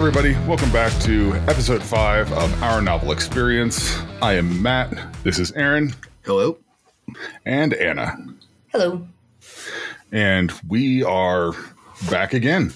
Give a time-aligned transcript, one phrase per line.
[0.00, 0.32] recording.
[0.32, 3.98] Hey, everybody, welcome back to episode five of Our Novel Experience.
[4.22, 4.96] I am Matt.
[5.24, 5.94] This is Aaron.
[6.24, 6.58] Hello.
[7.44, 8.16] And Anna.
[8.68, 9.06] Hello.
[10.12, 11.52] And we are
[12.10, 12.72] back again.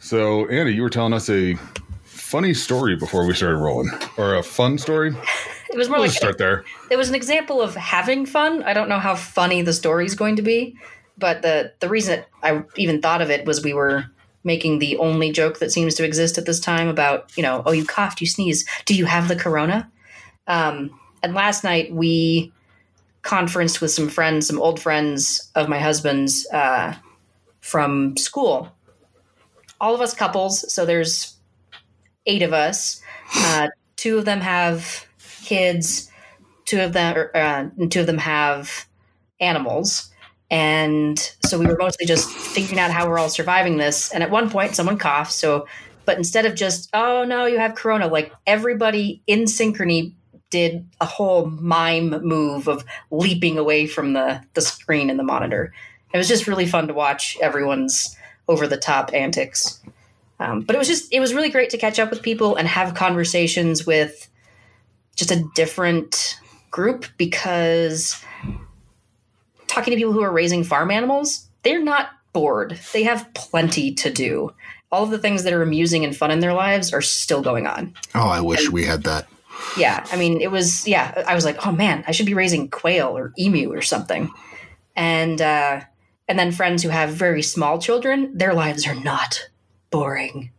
[0.00, 1.54] So, Anna, you were telling us a
[2.04, 5.14] funny story before we started rolling, or a fun story.
[5.70, 6.64] It was more we'll like start there.
[6.88, 8.62] It was an example of having fun.
[8.62, 10.76] I don't know how funny the story is going to be,
[11.18, 14.04] but the the reason I even thought of it was we were
[14.44, 17.72] making the only joke that seems to exist at this time about you know oh
[17.72, 18.68] you coughed you sneezed.
[18.84, 19.90] Do you have the corona?
[20.46, 22.52] Um, and last night we
[23.22, 26.94] conferenced with some friends some old friends of my husband's uh,
[27.60, 28.70] from school.
[29.80, 31.36] All of us couples so there's
[32.26, 33.02] eight of us.
[33.34, 35.06] Uh, two of them have
[35.44, 36.10] kids.
[36.66, 38.86] Two of them uh, two of them have
[39.40, 40.10] animals
[40.54, 44.12] and so we were mostly just figuring out how we're all surviving this.
[44.12, 45.32] And at one point, someone coughed.
[45.32, 45.66] So,
[46.04, 50.12] but instead of just, oh no, you have corona, like everybody in synchrony
[50.50, 55.72] did a whole mime move of leaping away from the, the screen and the monitor.
[56.12, 59.82] It was just really fun to watch everyone's over the top antics.
[60.38, 62.68] Um, but it was just, it was really great to catch up with people and
[62.68, 64.30] have conversations with
[65.16, 66.38] just a different
[66.70, 68.24] group because
[69.74, 72.78] talking to people who are raising farm animals, they're not bored.
[72.92, 74.54] They have plenty to do.
[74.92, 77.66] All of the things that are amusing and fun in their lives are still going
[77.66, 77.94] on.
[78.14, 79.26] Oh, I wish and, we had that.
[79.76, 81.24] Yeah, I mean, it was yeah.
[81.26, 84.30] I was like, oh man, I should be raising quail or emu or something.
[84.94, 85.80] And uh,
[86.28, 89.48] and then friends who have very small children, their lives are not
[89.90, 90.52] boring,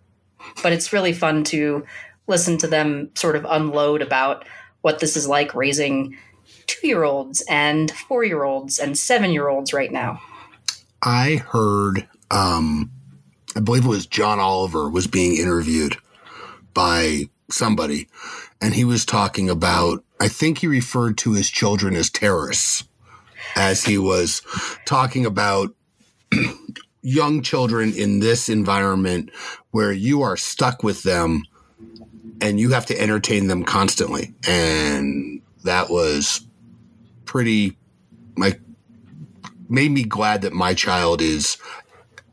[0.61, 1.85] but it's really fun to
[2.27, 4.45] listen to them sort of unload about
[4.81, 6.17] what this is like raising
[6.67, 10.21] two year olds and four year olds and seven year olds right now.
[11.01, 12.91] I heard, um,
[13.55, 15.97] I believe it was John Oliver was being interviewed
[16.73, 18.07] by somebody,
[18.59, 22.85] and he was talking about, I think he referred to his children as terrorists
[23.55, 24.41] as he was
[24.85, 25.73] talking about
[27.01, 29.29] young children in this environment
[29.71, 31.43] where you are stuck with them
[32.41, 34.33] and you have to entertain them constantly.
[34.47, 36.41] And that was
[37.25, 37.77] pretty
[38.37, 38.59] like
[39.69, 41.57] made me glad that my child is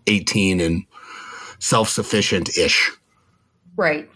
[0.06, 0.84] 18 and
[1.58, 2.90] self-sufficient ish.
[3.76, 4.10] Right.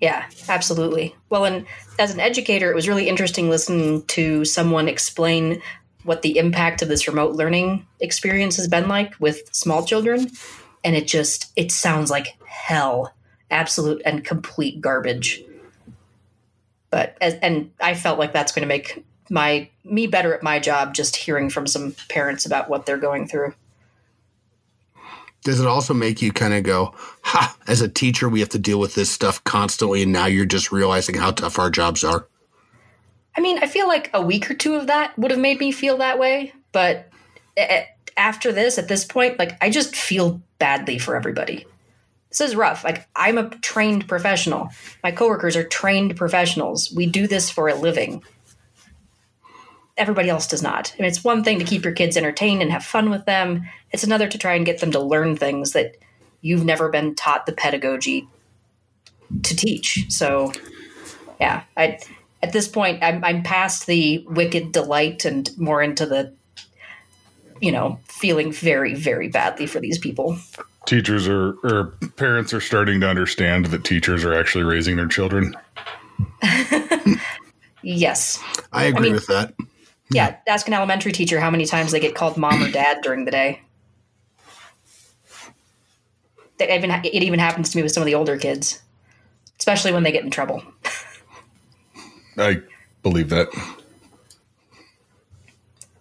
[0.00, 1.14] Yeah, absolutely.
[1.30, 1.66] Well, and
[1.98, 5.62] as an educator, it was really interesting listening to someone explain
[6.02, 10.30] what the impact of this remote learning experience has been like with small children.
[10.84, 13.14] And it just, it sounds like hell,
[13.50, 15.42] absolute and complete garbage.
[16.90, 20.58] But, as, and I felt like that's going to make my me better at my
[20.58, 23.54] job just hearing from some parents about what they're going through.
[25.44, 26.92] Does it also make you kind of go,
[27.22, 30.44] ha, as a teacher, we have to deal with this stuff constantly, and now you're
[30.44, 32.26] just realizing how tough our jobs are?
[33.36, 35.70] I mean, I feel like a week or two of that would have made me
[35.70, 36.52] feel that way.
[36.72, 37.10] But
[38.16, 41.64] after this, at this point, like, I just feel badly for everybody.
[42.30, 42.82] This is rough.
[42.82, 44.70] Like, I'm a trained professional.
[45.04, 46.90] My coworkers are trained professionals.
[46.92, 48.24] We do this for a living
[49.96, 50.94] everybody else does not.
[50.98, 53.68] And it's one thing to keep your kids entertained and have fun with them.
[53.92, 55.96] It's another to try and get them to learn things that
[56.42, 58.28] you've never been taught the pedagogy
[59.42, 60.06] to teach.
[60.08, 60.52] So,
[61.40, 61.98] yeah, I
[62.42, 66.32] at this point I'm, I'm past the wicked delight and more into the,
[67.60, 70.38] you know, feeling very very badly for these people.
[70.86, 75.56] Teachers are or parents are starting to understand that teachers are actually raising their children.
[77.82, 78.40] yes,
[78.72, 79.54] I agree I mean, with that.
[80.10, 80.36] Yeah, hmm.
[80.48, 83.30] ask an elementary teacher how many times they get called mom or dad during the
[83.30, 83.60] day.
[86.58, 88.80] It even it even happens to me with some of the older kids,
[89.58, 90.62] especially when they get in trouble.
[92.38, 92.62] I
[93.02, 93.48] believe that.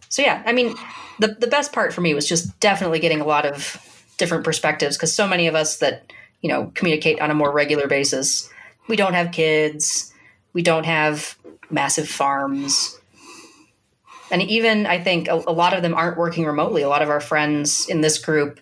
[0.09, 0.75] So yeah, I mean,
[1.19, 3.81] the the best part for me was just definitely getting a lot of
[4.17, 7.87] different perspectives because so many of us that you know communicate on a more regular
[7.87, 8.49] basis,
[8.87, 10.13] we don't have kids,
[10.53, 11.37] we don't have
[11.69, 12.97] massive farms
[14.31, 16.81] and even I think a, a, lot of them aren't working remotely.
[16.81, 18.59] A lot of our friends in this group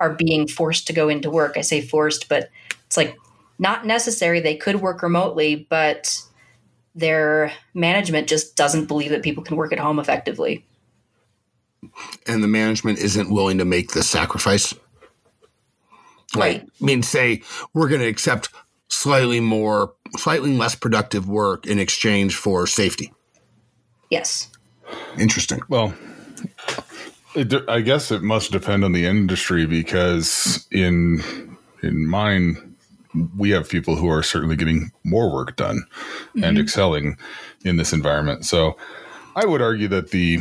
[0.00, 1.56] are being forced to go into work.
[1.56, 2.50] I say forced, but
[2.86, 3.16] it's like
[3.58, 4.40] not necessary.
[4.40, 6.20] They could work remotely, but
[6.94, 10.64] their management just doesn't believe that people can work at home effectively.
[12.26, 14.74] And the management isn't willing to make the sacrifice.
[16.34, 16.62] Right.
[16.62, 18.48] Like, I mean, say we're going to accept
[18.88, 23.12] slightly more, slightly less productive work in exchange for safety.
[24.10, 24.50] Yes.
[25.18, 25.60] Interesting.
[25.68, 25.94] Well,
[27.34, 31.22] it, I guess it must depend on the industry because in
[31.82, 32.76] in mine,
[33.36, 35.84] we have people who are certainly getting more work done
[36.34, 36.58] and mm-hmm.
[36.58, 37.16] excelling
[37.64, 38.44] in this environment.
[38.44, 38.76] So
[39.36, 40.40] I would argue that the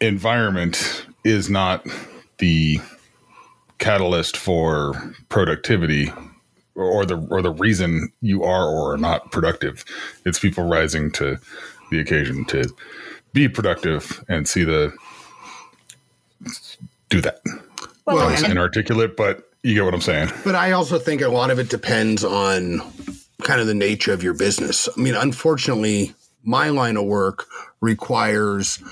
[0.00, 1.86] environment is not
[2.38, 2.78] the
[3.78, 6.12] catalyst for productivity
[6.74, 9.84] or, or the or the reason you are or are not productive.
[10.24, 11.38] It's people rising to
[11.90, 12.64] the occasion to
[13.32, 14.92] be productive and see the
[17.08, 17.40] do that.
[18.06, 20.30] Well, Well, It's inarticulate, but you get what I'm saying.
[20.44, 22.80] But I also think a lot of it depends on
[23.42, 24.88] kind of the nature of your business.
[24.96, 27.46] I mean, unfortunately, my line of work
[27.80, 28.82] requires,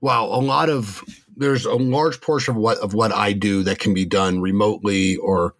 [0.00, 1.04] well, a lot of
[1.36, 5.16] there's a large portion of what of what I do that can be done remotely
[5.16, 5.54] or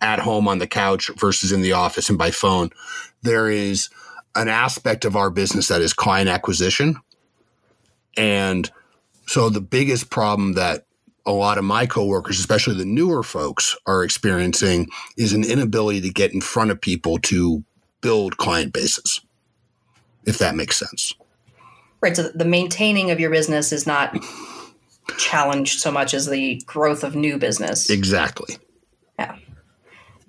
[0.00, 2.70] at home on the couch versus in the office and by phone.
[3.22, 3.88] There is
[4.34, 6.96] an aspect of our business that is client acquisition.
[8.16, 8.70] And
[9.26, 10.86] so the biggest problem that
[11.24, 16.10] a lot of my coworkers, especially the newer folks, are experiencing is an inability to
[16.10, 17.64] get in front of people to
[18.00, 19.20] build client bases,
[20.26, 21.14] if that makes sense.
[22.00, 22.16] right.
[22.16, 24.16] So the maintaining of your business is not
[25.18, 27.90] challenged so much as the growth of new business.
[27.90, 28.56] Exactly.
[29.18, 29.36] Yeah,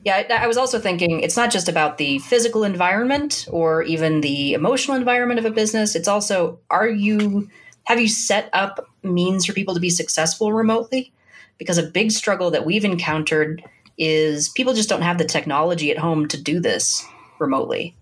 [0.05, 4.53] Yeah, I was also thinking it's not just about the physical environment or even the
[4.53, 5.95] emotional environment of a business.
[5.95, 7.49] It's also are you
[7.85, 11.11] have you set up means for people to be successful remotely?
[11.57, 13.63] Because a big struggle that we've encountered
[13.97, 17.05] is people just don't have the technology at home to do this
[17.39, 17.95] remotely.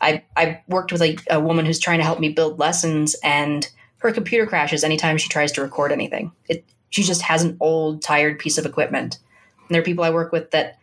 [0.00, 3.68] I I worked with a, a woman who's trying to help me build lessons and
[3.98, 6.32] her computer crashes anytime she tries to record anything.
[6.48, 9.18] It she just has an old tired piece of equipment.
[9.66, 10.78] And there are people I work with that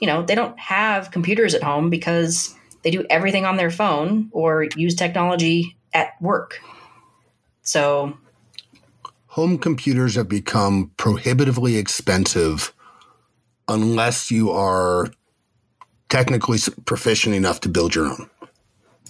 [0.00, 4.28] you know, they don't have computers at home because they do everything on their phone
[4.32, 6.60] or use technology at work.
[7.68, 8.16] So,
[9.32, 12.72] Home computers have become prohibitively expensive
[13.68, 15.12] unless you are
[16.08, 18.30] technically proficient enough to build your own.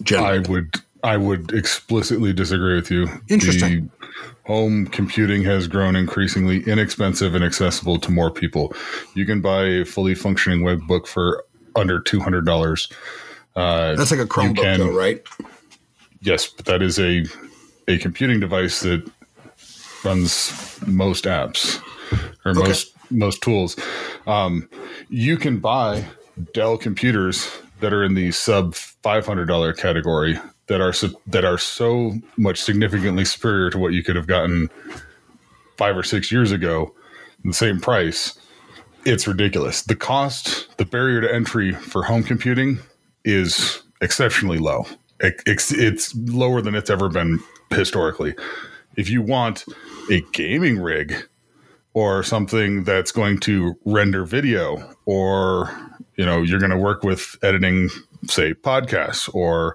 [0.03, 0.39] Generally.
[0.39, 0.75] I would
[1.05, 3.07] I would explicitly disagree with you.
[3.29, 3.93] Interesting.
[4.01, 4.09] The
[4.45, 8.75] home computing has grown increasingly inexpensive and accessible to more people.
[9.15, 11.45] You can buy a fully functioning web book for
[11.77, 12.89] under two hundred dollars.
[13.55, 15.25] Uh, That's like a Chromebook, can- though, right?
[16.21, 17.25] yes, but that is a
[17.89, 19.09] a computing device that
[20.05, 21.81] runs most apps
[22.45, 23.77] or most most tools.
[24.27, 24.69] Um,
[25.09, 26.05] you can buy
[26.55, 27.51] Dell computers
[27.81, 30.93] that are in the sub five hundred dollar category that are
[31.27, 34.69] that are so much significantly superior to what you could have gotten
[35.77, 36.95] five or six years ago,
[37.45, 38.39] the same price.
[39.05, 39.83] It's ridiculous.
[39.83, 42.79] The cost, the barrier to entry for home computing
[43.25, 44.87] is exceptionally low.
[45.21, 47.39] It- It's, it's lower than it's ever been
[47.71, 48.35] historically.
[48.97, 49.65] If you want
[50.11, 51.15] a gaming rig
[51.95, 55.71] or something that's going to render video or
[56.17, 57.89] you know you're going to work with editing
[58.27, 59.75] say podcasts or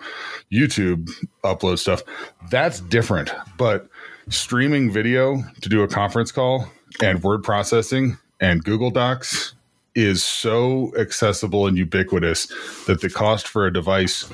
[0.51, 1.09] youtube
[1.43, 2.03] upload stuff
[2.49, 3.87] that's different but
[4.29, 6.67] streaming video to do a conference call
[7.01, 9.53] and word processing and google docs
[9.95, 12.47] is so accessible and ubiquitous
[12.85, 14.29] that the cost for a device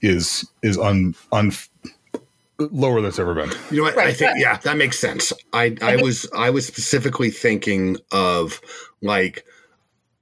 [0.00, 1.50] is is un, un
[2.70, 3.98] lower than it's ever been You know what?
[3.98, 5.32] I think yeah, that makes sense.
[5.52, 8.60] I I was I was specifically thinking of
[9.00, 9.44] like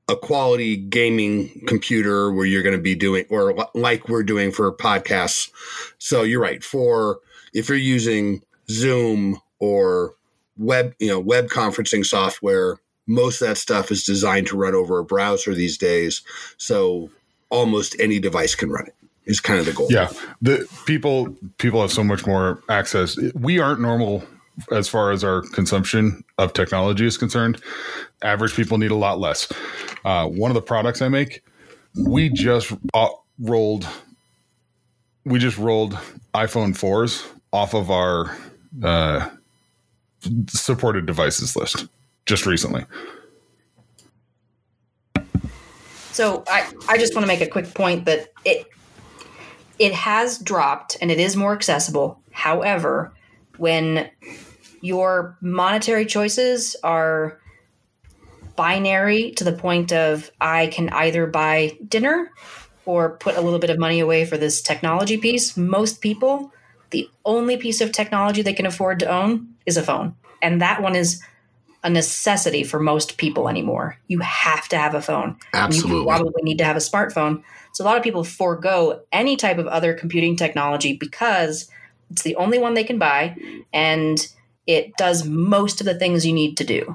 [0.08, 4.72] a quality gaming computer where you're going to be doing or like we're doing for
[4.72, 5.50] podcasts.
[5.98, 6.64] So you're right.
[6.64, 7.20] For
[7.54, 10.14] if you're using Zoom or
[10.56, 14.98] web, you know, web conferencing software, most of that stuff is designed to run over
[14.98, 16.22] a browser these days.
[16.56, 17.10] So
[17.48, 18.94] almost any device can run it.
[19.30, 19.86] Is kind of the goal.
[19.90, 20.10] Yeah,
[20.42, 23.16] the people people have so much more access.
[23.34, 24.24] We aren't normal
[24.72, 27.62] as far as our consumption of technology is concerned.
[28.22, 29.50] Average people need a lot less.
[30.04, 31.44] Uh, one of the products I make,
[31.96, 33.08] we just uh,
[33.38, 33.86] rolled,
[35.24, 35.96] we just rolled
[36.34, 38.36] iPhone fours off of our
[38.82, 39.28] uh,
[40.48, 41.86] supported devices list
[42.26, 42.84] just recently.
[46.12, 48.66] so I, I just want to make a quick point that it
[49.80, 52.20] it has dropped and it is more accessible.
[52.30, 53.12] However,
[53.56, 54.10] when
[54.82, 57.40] your monetary choices are
[58.56, 62.30] binary to the point of I can either buy dinner
[62.84, 66.52] or put a little bit of money away for this technology piece, most people,
[66.90, 70.14] the only piece of technology they can afford to own is a phone.
[70.42, 71.22] And that one is
[71.82, 73.96] a necessity for most people anymore.
[74.08, 75.38] You have to have a phone.
[75.54, 76.06] And You Absolutely.
[76.06, 77.42] probably need to have a smartphone.
[77.80, 81.70] So a lot of people forego any type of other computing technology because
[82.10, 83.34] it's the only one they can buy
[83.72, 84.18] and
[84.66, 86.94] it does most of the things you need to do.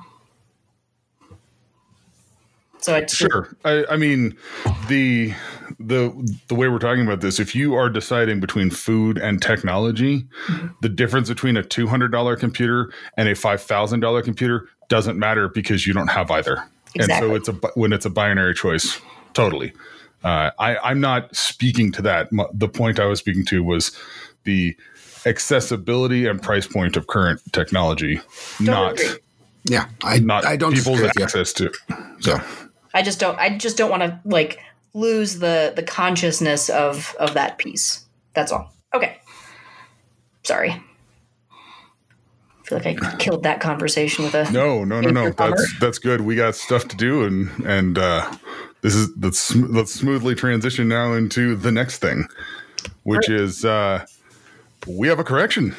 [2.81, 3.57] So it's Sure.
[3.65, 4.37] I, I mean,
[4.87, 5.33] the
[5.79, 6.13] the
[6.49, 10.67] the way we're talking about this, if you are deciding between food and technology, mm-hmm.
[10.83, 15.17] the difference between a two hundred dollar computer and a five thousand dollar computer doesn't
[15.17, 16.63] matter because you don't have either.
[16.99, 19.01] And so it's a when it's a binary choice,
[19.33, 19.73] totally.
[20.25, 22.29] Uh, I, I'm not speaking to that.
[22.51, 23.95] The point I was speaking to was
[24.43, 24.75] the
[25.27, 28.19] accessibility and price point of current technology,
[28.59, 29.19] not agree.
[29.65, 31.23] Yeah, I not I don't people's disagree with you.
[31.23, 31.71] access to.
[32.21, 32.41] So
[32.95, 34.59] I just don't I just don't want to like
[34.95, 38.05] lose the the consciousness of of that piece.
[38.33, 38.73] That's all.
[38.95, 39.17] Okay.
[40.41, 40.71] Sorry.
[40.71, 45.29] I feel like I killed that conversation with a No, no, no, no.
[45.29, 46.21] That's that's good.
[46.21, 48.31] We got stuff to do, and and uh,
[48.85, 52.27] this is let's let's smoothly transition now into the next thing,
[53.01, 53.39] which Right.
[53.41, 54.05] is uh,
[54.85, 55.75] we have a correction.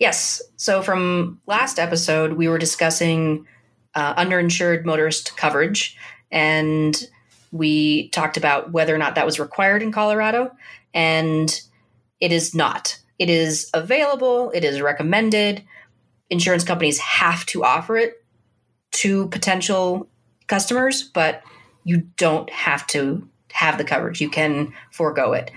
[0.00, 0.40] Yes.
[0.56, 3.46] So from last episode, we were discussing
[3.94, 5.94] uh, underinsured motorist coverage,
[6.30, 7.06] and
[7.52, 10.56] we talked about whether or not that was required in Colorado,
[10.94, 11.60] and
[12.18, 12.98] it is not.
[13.18, 14.50] It is available.
[14.54, 15.62] It is recommended.
[16.30, 18.24] Insurance companies have to offer it
[18.92, 20.08] to potential
[20.46, 21.42] customers, but
[21.84, 24.20] you don't have to have the coverage.
[24.20, 25.50] You can forego it.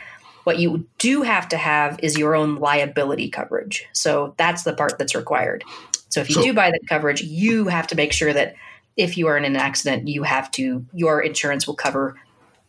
[0.44, 3.86] What you do have to have is your own liability coverage.
[3.92, 5.64] So that's the part that's required.
[6.10, 8.56] So if you So- do buy that coverage, you have to make sure that
[8.96, 12.16] if you are in an accident, you have to your insurance will cover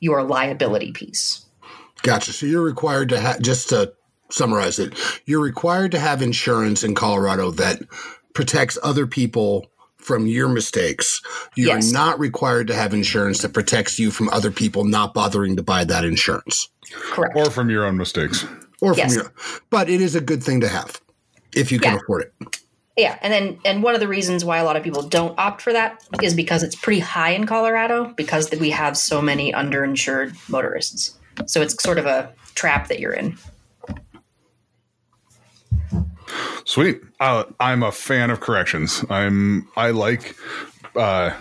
[0.00, 1.45] your liability piece.
[2.03, 2.33] Gotcha.
[2.33, 3.93] So you're required to have, just to
[4.31, 7.83] summarize it, you're required to have insurance in Colorado that
[8.35, 9.67] protects other people
[10.09, 11.21] from your mistakes.
[11.55, 11.93] You're Yes.
[11.93, 15.85] not required to have insurance that protects you from other people not bothering to buy
[15.85, 17.37] that insurance Correct.
[17.37, 18.47] Or from your own mistakes.
[18.81, 19.15] or from Yes.
[19.17, 19.33] your,
[19.69, 21.03] but it is a good thing to have
[21.55, 21.99] if you can Yeah.
[22.03, 22.33] afford it.
[22.97, 25.61] Yeah, and then and one of the reasons why a lot of people don't opt
[25.61, 30.35] for that is because it's pretty high in Colorado because we have so many underinsured
[30.49, 31.12] motorists.
[31.47, 33.37] So it's sort of a trap that you're in.
[36.65, 37.01] Sweet.
[37.21, 39.05] Uh, I'm a fan of corrections.
[39.09, 40.37] I'm I like
[40.97, 41.33] uh,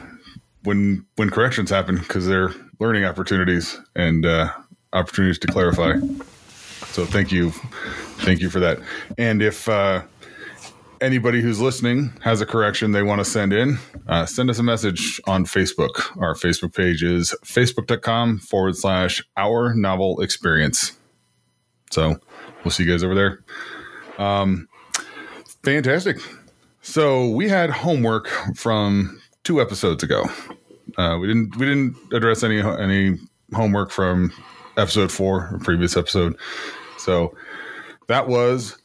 [0.63, 4.51] when when corrections happen because they're learning opportunities and uh,
[4.93, 5.93] opportunities to clarify.
[6.93, 7.51] So thank you,
[8.19, 8.79] thank you for that.
[9.17, 10.03] And if uh,
[11.01, 13.77] anybody who's listening has a correction they want to send in,
[14.07, 16.17] uh, send us a message on Facebook.
[16.21, 20.97] Our Facebook page is facebook.com forward slash our novel experience.
[21.91, 22.17] So
[22.63, 23.39] we'll see you guys over there.
[25.67, 26.19] Fantastic.
[26.81, 30.23] So we had homework from two episodes ago.
[30.97, 33.17] Uh, we didn't we didn't address any any
[33.53, 34.31] homework from
[34.77, 36.37] episode four, or previous episode.
[36.97, 37.35] So
[38.07, 38.77] that was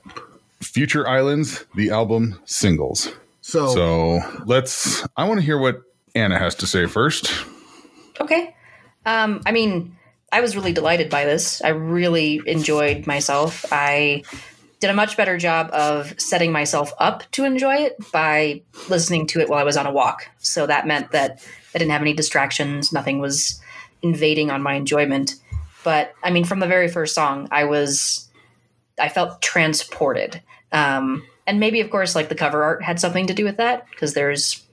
[0.60, 3.12] Future Islands, the album singles.
[3.42, 5.06] So, So let's.
[5.16, 5.82] I want to hear what
[6.16, 7.32] Anna has to say first.
[8.20, 8.56] Okay.
[9.06, 9.96] Um, I mean,
[10.32, 11.62] I was really delighted by this.
[11.62, 13.66] I really enjoyed myself.
[13.70, 14.24] I
[14.82, 19.38] did a much better job of setting myself up to enjoy it by listening to
[19.38, 20.28] it while I was on a walk.
[20.38, 21.40] So that meant that
[21.72, 23.62] I didn't have any distractions, nothing was
[24.02, 25.36] invading on my enjoyment.
[25.84, 28.28] But I mean, from the very first song, I was,
[28.98, 30.42] I felt transported.
[30.72, 33.88] Um, and maybe, of course, like the cover art had something to do with that
[33.88, 34.64] because there's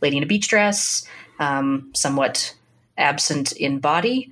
[0.00, 1.06] lady in a beach dress,
[1.38, 2.54] um, somewhat
[2.96, 4.30] absent in body,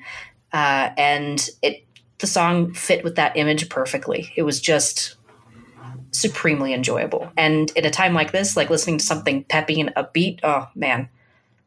[0.55, 1.85] uh, and it
[2.23, 4.33] the song fit with that image perfectly.
[4.35, 5.17] It was just
[6.13, 7.31] supremely enjoyable.
[7.37, 11.09] And in a time like this, like listening to something peppy and upbeat, oh man,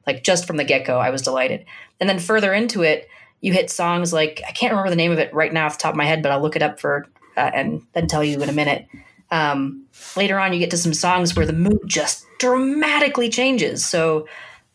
[0.07, 1.65] like just from the get go, I was delighted.
[1.99, 3.07] And then further into it,
[3.41, 5.83] you hit songs like I can't remember the name of it right now off the
[5.83, 7.07] top of my head, but I'll look it up for
[7.37, 8.87] uh, and then tell you in a minute.
[9.29, 9.85] Um,
[10.15, 13.85] later on, you get to some songs where the mood just dramatically changes.
[13.85, 14.27] So,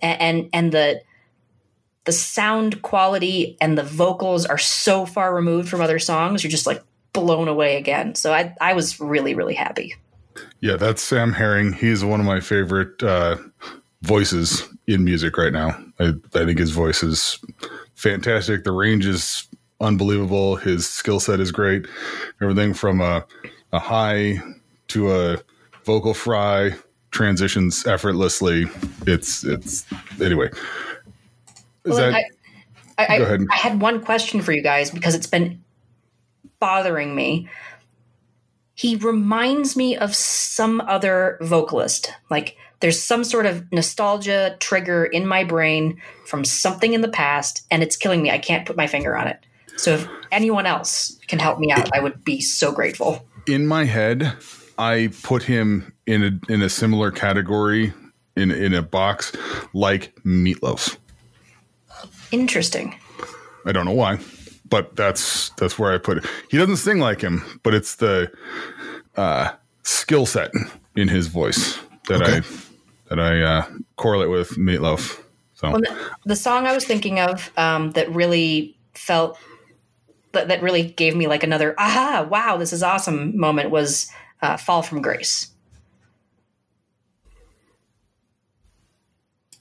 [0.02, 1.00] and and the
[2.10, 6.66] the sound quality and the vocals are so far removed from other songs, you're just
[6.66, 8.16] like blown away again.
[8.16, 9.94] So I I was really really happy.
[10.58, 11.72] Yeah, that's Sam Herring.
[11.72, 13.36] He's one of my favorite uh,
[14.02, 15.80] voices in music right now.
[16.00, 17.38] I, I think his voice is
[17.94, 18.64] fantastic.
[18.64, 19.46] The range is
[19.80, 20.56] unbelievable.
[20.56, 21.86] His skill set is great.
[22.42, 23.24] Everything from a,
[23.72, 24.40] a high
[24.88, 25.38] to a
[25.84, 26.74] vocal fry
[27.12, 28.66] transitions effortlessly.
[29.06, 29.86] It's it's
[30.20, 30.50] anyway.
[31.84, 32.14] Is Well, that
[32.98, 33.46] I, I, Go ahead.
[33.50, 35.62] I, I had one question for you guys because it's been
[36.58, 37.48] bothering me.
[38.74, 42.12] He reminds me of some other vocalist.
[42.30, 47.66] Like there's some sort of nostalgia trigger in my brain from something in the past,
[47.70, 48.30] and it's killing me.
[48.30, 49.38] I can't put my finger on it.
[49.76, 53.26] So if anyone else can help me out, I would be so grateful.
[53.46, 54.34] in my head,
[54.78, 57.92] I put him in a in a similar category
[58.36, 59.32] in in a box
[59.74, 60.96] like Meatloaf.
[62.32, 62.94] Interesting.
[63.66, 64.18] I don't know why,
[64.68, 66.26] but that's that's where I put it.
[66.50, 68.30] He doesn't sing like him, but it's the
[69.16, 70.50] uh, skill set
[70.96, 72.38] in his voice that Okay.
[72.38, 72.42] I
[73.08, 75.20] that I uh, correlate with Meatloaf.
[75.54, 79.38] So Well, the, the song I was thinking of um, that really felt
[80.32, 84.10] that, that really gave me like another aha, wow, this is awesome moment was
[84.42, 85.49] uh, "Fall from Grace."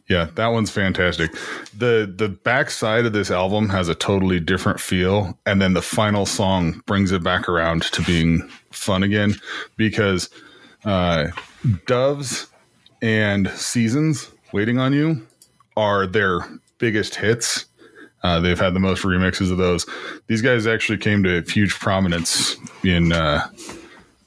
[0.09, 1.31] Yeah, that one's fantastic.
[1.77, 6.25] The the backside of this album has a totally different feel and then the final
[6.25, 9.35] song brings it back around to being fun again
[9.77, 10.29] because
[10.83, 11.27] uh
[11.85, 12.47] Doves
[13.01, 15.27] and Seasons Waiting on You
[15.77, 16.39] are their
[16.79, 17.65] biggest hits.
[18.23, 19.85] Uh, they've had the most remixes of those.
[20.27, 23.47] These guys actually came to huge prominence in uh,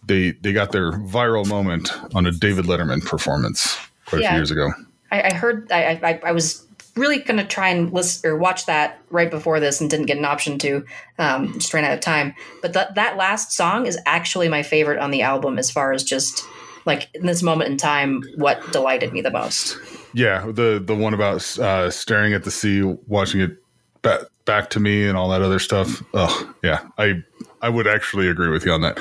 [0.04, 4.50] they they got their viral moment on a David Letterman performance quite a few years
[4.50, 4.70] ago.
[5.12, 6.66] I, I heard I, I I was
[6.96, 10.24] really gonna try and listen or watch that right before this and didn't get an
[10.24, 10.84] option to.
[11.18, 12.34] Um, just ran out of time.
[12.60, 16.02] But that that last song is actually my favorite on the album as far as
[16.02, 16.44] just
[16.84, 19.78] like in this moment in time, what delighted me the most.
[20.14, 23.56] Yeah, the the one about uh, staring at the sea, watching it
[24.02, 26.02] back back to me, and all that other stuff.
[26.14, 27.22] Oh, yeah, I
[27.60, 28.98] I would actually agree with you on that.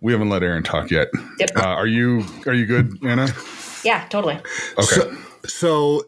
[0.00, 1.08] We haven't let Aaron talk yet.
[1.38, 1.50] Yep.
[1.56, 3.28] Uh, are you are you good, Anna?
[3.84, 4.36] Yeah, totally.
[4.78, 4.82] Okay.
[4.82, 6.04] So, so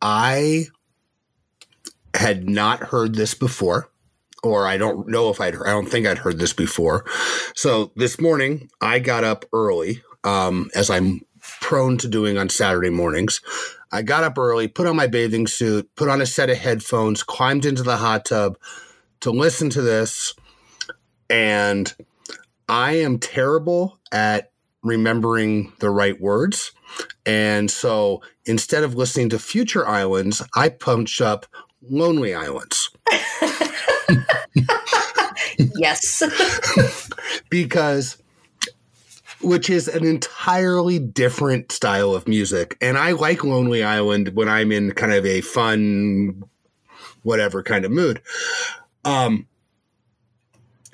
[0.00, 0.66] I
[2.14, 3.88] had not heard this before,
[4.42, 7.04] or I don't know if I'd, I don't think I'd heard this before.
[7.54, 11.22] So this morning I got up early, um, as I'm
[11.60, 13.40] prone to doing on Saturday mornings.
[13.90, 17.22] I got up early, put on my bathing suit, put on a set of headphones,
[17.22, 18.56] climbed into the hot tub
[19.20, 20.34] to listen to this.
[21.28, 21.92] And
[22.68, 24.52] I am terrible at
[24.82, 26.72] remembering the right words.
[27.24, 31.46] And so instead of listening to Future Islands, I punched up
[31.82, 32.90] Lonely Islands
[35.76, 36.22] yes.
[37.50, 38.18] because,
[39.40, 42.76] which is an entirely different style of music.
[42.80, 46.44] And I like Lonely Island when I'm in kind of a fun,
[47.22, 48.22] whatever kind of mood.
[49.04, 49.46] Um,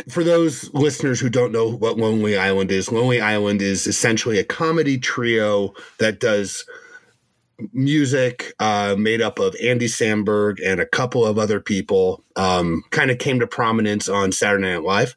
[0.09, 4.45] for those listeners who don't know what Lonely Island is, Lonely Island is essentially a
[4.45, 6.65] comedy trio that does
[7.73, 12.25] music uh, made up of Andy Samberg and a couple of other people.
[12.37, 15.17] Um, kind of came to prominence on Saturday Night Live,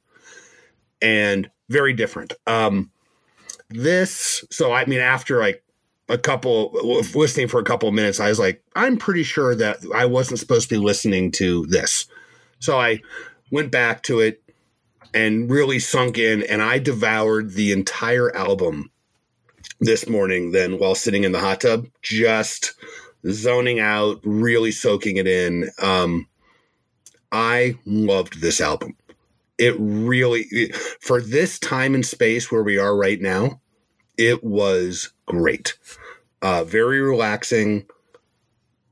[1.02, 2.34] and very different.
[2.48, 2.92] Um,
[3.70, 5.64] this, so I mean, after like
[6.10, 6.72] a couple
[7.14, 10.40] listening for a couple of minutes, I was like, I'm pretty sure that I wasn't
[10.40, 12.08] supposed to be listening to this.
[12.60, 13.00] So I
[13.52, 14.42] went back to it
[15.14, 18.92] and really sunk in, and I devoured the entire album
[19.80, 22.74] this morning then while sitting in the hot tub, just
[23.30, 25.70] zoning out, really soaking it in.
[25.82, 26.28] Um,
[27.32, 28.96] I loved this album.
[29.58, 33.62] It really, for this time and space where we are right now,
[34.18, 35.78] it was great.
[36.42, 37.86] Uh, very relaxing,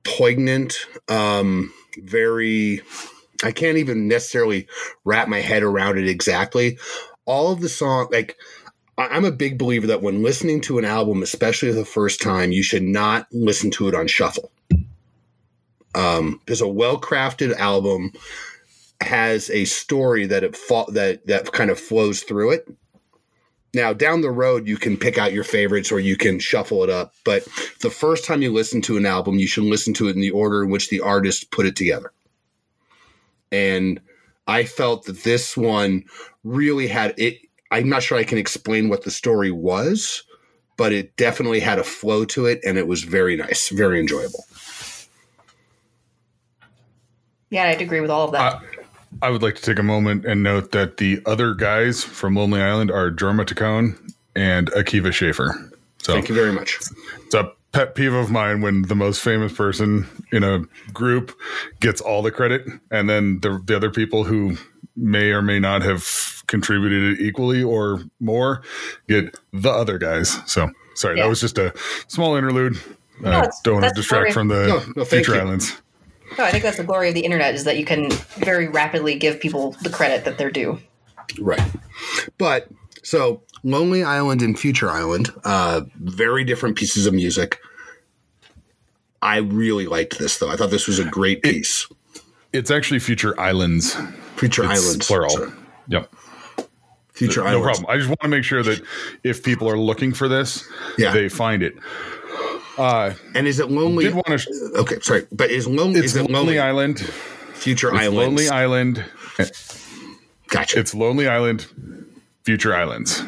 [0.04, 2.82] poignant, um, very,
[3.43, 4.67] I can't even necessarily
[5.06, 6.78] wrap my head around it exactly.
[7.25, 8.38] All of the song, like,
[8.97, 12.63] I'm a big believer that when listening to an album, especially the first time, you
[12.63, 14.52] should not listen to it on shuffle.
[15.95, 18.12] Um, there's a well-crafted album
[19.02, 20.52] has a story that it
[20.91, 22.67] that that kind of flows through it.
[23.73, 26.89] Now, down the road, you can pick out your favorites or you can shuffle it
[26.89, 27.13] up.
[27.23, 27.47] But
[27.82, 30.32] the first time you listen to an album, you should listen to it in the
[30.32, 32.12] order in which the artist put it together.
[33.52, 34.00] And
[34.48, 36.04] I felt that this one
[36.44, 37.38] really had it.
[37.72, 40.24] I'm not sure I can explain what the story was,
[40.78, 44.46] but it definitely had a flow to it, and it was very nice, very enjoyable.
[47.50, 48.54] Yeah, I'd agree with all of that.
[48.56, 48.60] Uh,
[49.22, 52.62] I would like to take a moment and note that the other guys from Lonely
[52.62, 55.72] Island are Jorma Taccone and Akiva Schaffer.
[56.02, 56.78] So Thank you very much.
[57.26, 61.38] it's a pet peeve of mine when the most famous person in a group
[61.79, 64.58] gets all the credit and then the, the other people who
[64.95, 68.62] may or may not have contributed equally or more
[69.08, 70.39] get the other guys.
[70.51, 71.23] So sorry, Yeah.
[71.23, 71.73] that was just a
[72.08, 72.77] small interlude.
[73.23, 75.41] Uh, don't want to distract very- from the No, no, future you.
[75.41, 75.79] islands.
[76.38, 79.15] no, I think that's the glory of the internet is that you can very rapidly
[79.15, 80.79] give people the credit that they're due.
[81.39, 81.62] Right.
[82.38, 82.67] But
[83.04, 87.60] so Lonely Island and Future Island, uh, very different pieces of music.
[89.22, 90.50] I really liked this though.
[90.50, 91.88] I thought this was a great piece.
[92.54, 93.96] It's actually future islands.
[94.38, 95.08] Future It's Islands.
[95.08, 95.30] plural.
[95.30, 95.52] Sorry.
[95.90, 96.14] Yep.
[97.14, 97.60] Future No Islands.
[97.66, 97.86] No problem.
[97.90, 98.82] I just want to make sure that
[99.24, 100.66] if people are looking for this,
[100.98, 101.12] Yeah.
[101.12, 101.76] they find it.
[102.78, 104.06] Uh, and is it lonely?
[104.06, 104.72] did want to.
[104.78, 106.00] Okay, sorry, but is lonely?
[106.00, 106.60] it's Is it Lonely lonely?
[106.60, 107.00] Island.
[107.54, 108.16] Future It's Islands.
[108.18, 109.04] Lonely Island.
[110.48, 110.80] Gotcha.
[110.80, 111.68] It's Lonely Island,
[112.43, 113.23] Future Islands.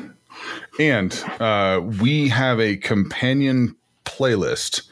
[0.79, 4.83] And uh, we have a companion playlist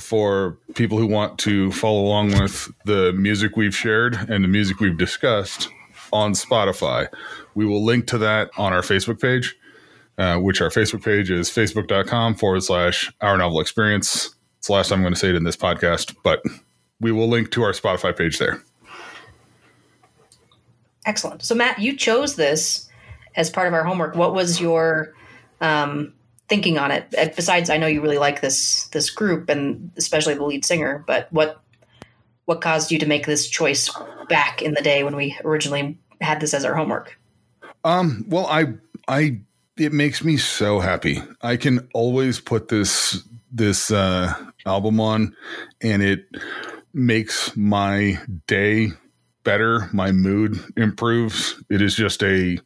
[0.00, 4.80] for people who want to follow along with the music we've shared and the music
[4.80, 5.68] we've discussed
[6.12, 7.08] on Spotify.
[7.54, 9.56] We will link to that on our Facebook page,
[10.18, 14.34] uh, which our Facebook page is facebook.com forward slash our novel experience.
[14.58, 16.42] It's the last time I'm going to say it in this podcast, but
[17.00, 18.62] we will link to our Spotify page there.
[21.04, 21.42] Excellent.
[21.42, 22.85] So, Matt, you chose this
[23.36, 24.16] as part of our homework.
[24.16, 25.14] What was your
[25.60, 26.12] um,
[26.48, 27.14] thinking on it?
[27.16, 31.04] Uh, Besides, I know you really like this this group and especially the lead singer.
[31.06, 31.62] But what
[32.46, 33.90] what caused you to make this choice
[34.28, 37.18] back in the day when we originally had this as our homework?
[37.84, 38.74] Um, well, I,
[39.06, 39.40] I,
[39.76, 41.22] it makes me so happy.
[41.42, 43.22] I can always put this,
[43.52, 44.32] this, uh,
[44.64, 45.36] album on
[45.80, 46.26] and it
[46.92, 48.88] makes my day
[49.44, 49.88] better.
[49.92, 51.62] My mood improves.
[51.70, 52.58] It is just a,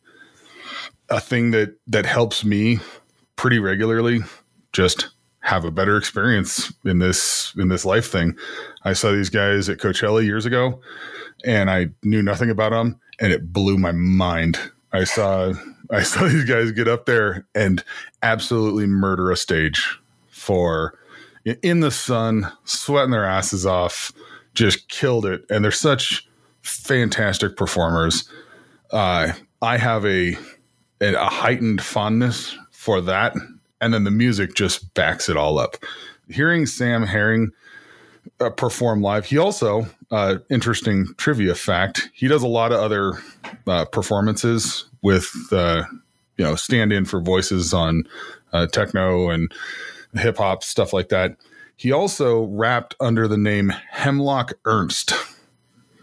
[1.11, 2.79] a thing that, that helps me
[3.37, 4.21] pretty regularly
[4.73, 5.09] just
[5.41, 8.37] have a better experience in this, in this life thing.
[8.85, 10.81] I saw these guys at Coachella years ago
[11.45, 14.59] and I knew nothing about them and it blew my mind.
[14.93, 15.53] I saw
[15.93, 17.83] I saw these guys get up there and
[18.23, 20.97] absolutely murder a stage for
[21.63, 24.13] in the sun, sweating their asses off,
[24.55, 25.45] just killed it.
[25.51, 26.29] And they're such
[26.63, 28.29] fantastic performers.
[28.93, 30.37] Uh, I have a
[31.01, 33.35] a heightened fondness for that,
[33.81, 35.77] and then the music just backs it all up.
[36.29, 37.51] Hearing Sam Herring
[38.41, 39.27] uh, perform live.
[39.27, 43.15] He also, uh, interesting trivia fact, he does a lot of other
[43.67, 45.85] uh, performances with, uh,
[46.37, 48.05] you know, stand in for voices on
[48.53, 49.53] uh, techno and
[50.15, 51.37] hip hop, stuff like that.
[51.77, 55.15] He also rapped under the name Hemlock Ernst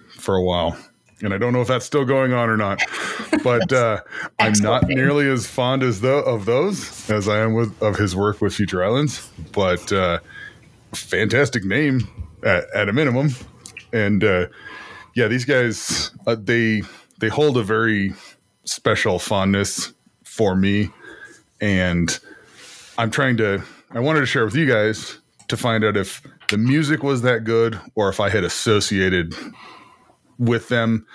[0.10, 0.78] for a while.
[1.24, 2.80] And I don't know if that's still going on or not,
[3.44, 4.02] but uh,
[4.40, 4.98] I'm not name.
[4.98, 8.54] nearly as fond as tho- of those as I am with of his work with
[8.54, 9.28] Future Islands.
[9.52, 10.20] But uh,
[10.94, 12.08] fantastic name
[12.44, 13.30] at, at a minimum
[13.94, 14.48] and uh
[15.16, 16.82] yeah these guys uh, they
[17.20, 18.14] they hold a very
[18.64, 20.90] special fondness for me
[21.62, 22.20] and
[22.98, 26.58] i'm trying to i wanted to share with you guys to find out if the
[26.58, 29.34] music was that good or if i had associated
[30.40, 31.06] with them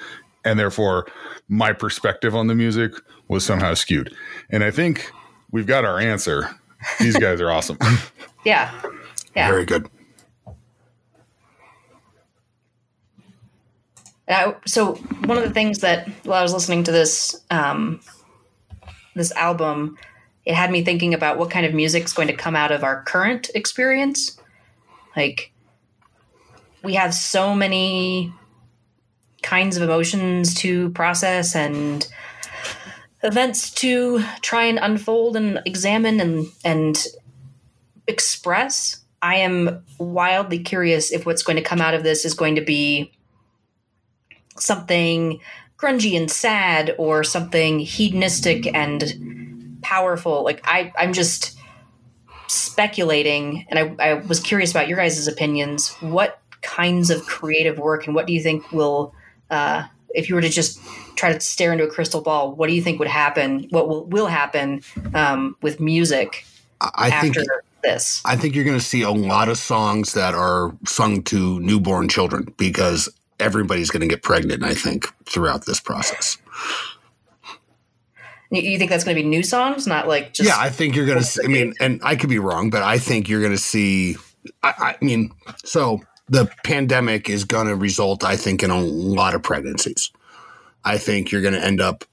[0.44, 1.06] and therefore
[1.48, 2.92] my perspective on the music
[3.28, 4.14] was somehow skewed
[4.50, 5.10] and i think
[5.50, 6.48] we've got our answer
[6.98, 7.78] these guys are awesome
[8.44, 8.72] Yeah,
[9.36, 9.48] yeah.
[9.48, 9.88] Very good.
[14.28, 14.94] Uh, so
[15.26, 18.00] one of the things that while I was listening to this um,
[19.14, 19.96] this album,
[20.44, 22.82] it had me thinking about what kind of music is going to come out of
[22.82, 24.40] our current experience.
[25.16, 25.52] Like
[26.82, 28.32] we have so many
[29.42, 32.08] kinds of emotions to process and
[33.22, 37.06] events to try and unfold and examine and and
[38.06, 39.04] express.
[39.20, 42.60] I am wildly curious if what's going to come out of this is going to
[42.60, 43.12] be
[44.58, 45.40] something
[45.78, 50.44] grungy and sad or something hedonistic and powerful.
[50.44, 51.58] Like I, I'm just
[52.48, 55.90] speculating, and I, I was curious about your guys' opinions.
[56.00, 59.14] What kinds of creative work and what do you think will,
[59.52, 60.80] uh, if you were to just
[61.14, 63.68] try to stare into a crystal ball, what do you think would happen?
[63.70, 64.82] What will will happen
[65.14, 66.44] um, with music
[66.80, 68.22] I I think after this?
[68.24, 72.08] I think you're going to see a lot of songs that are sung to newborn
[72.08, 74.64] children because everybody's going to get pregnant.
[74.64, 76.38] I think throughout this process.
[78.50, 81.06] You, think that's going to be new songs, not like just yeah, I think you're
[81.06, 81.42] going to.
[81.42, 84.16] I mean, and I could be wrong, but I think you're going to see.
[84.62, 85.32] I, I mean,
[85.64, 90.10] so the pandemic is going to result, I think, in a lot of pregnancies.
[90.84, 92.04] I think you're going to end up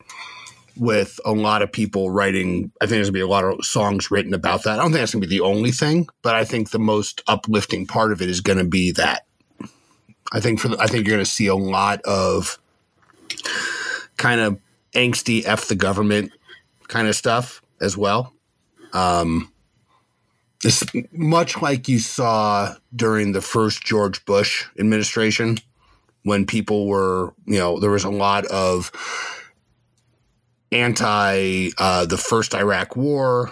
[0.77, 2.71] with a lot of people writing.
[2.81, 4.79] I think there's going to be a lot of songs written about that.
[4.79, 7.21] I don't think that's going to be the only thing, but I think the most
[7.27, 9.25] uplifting part of it is going to be that.
[10.31, 12.59] I think for the, I think you're going to see a lot of
[14.17, 14.59] kind of
[14.93, 16.31] angsty f the government
[16.87, 18.33] kind of stuff as well.
[18.93, 19.51] Um,
[20.63, 25.57] it's much like you saw during the first George Bush administration
[26.23, 28.91] when people were, you know, there was a lot of
[30.71, 33.51] anti uh, the first Iraq war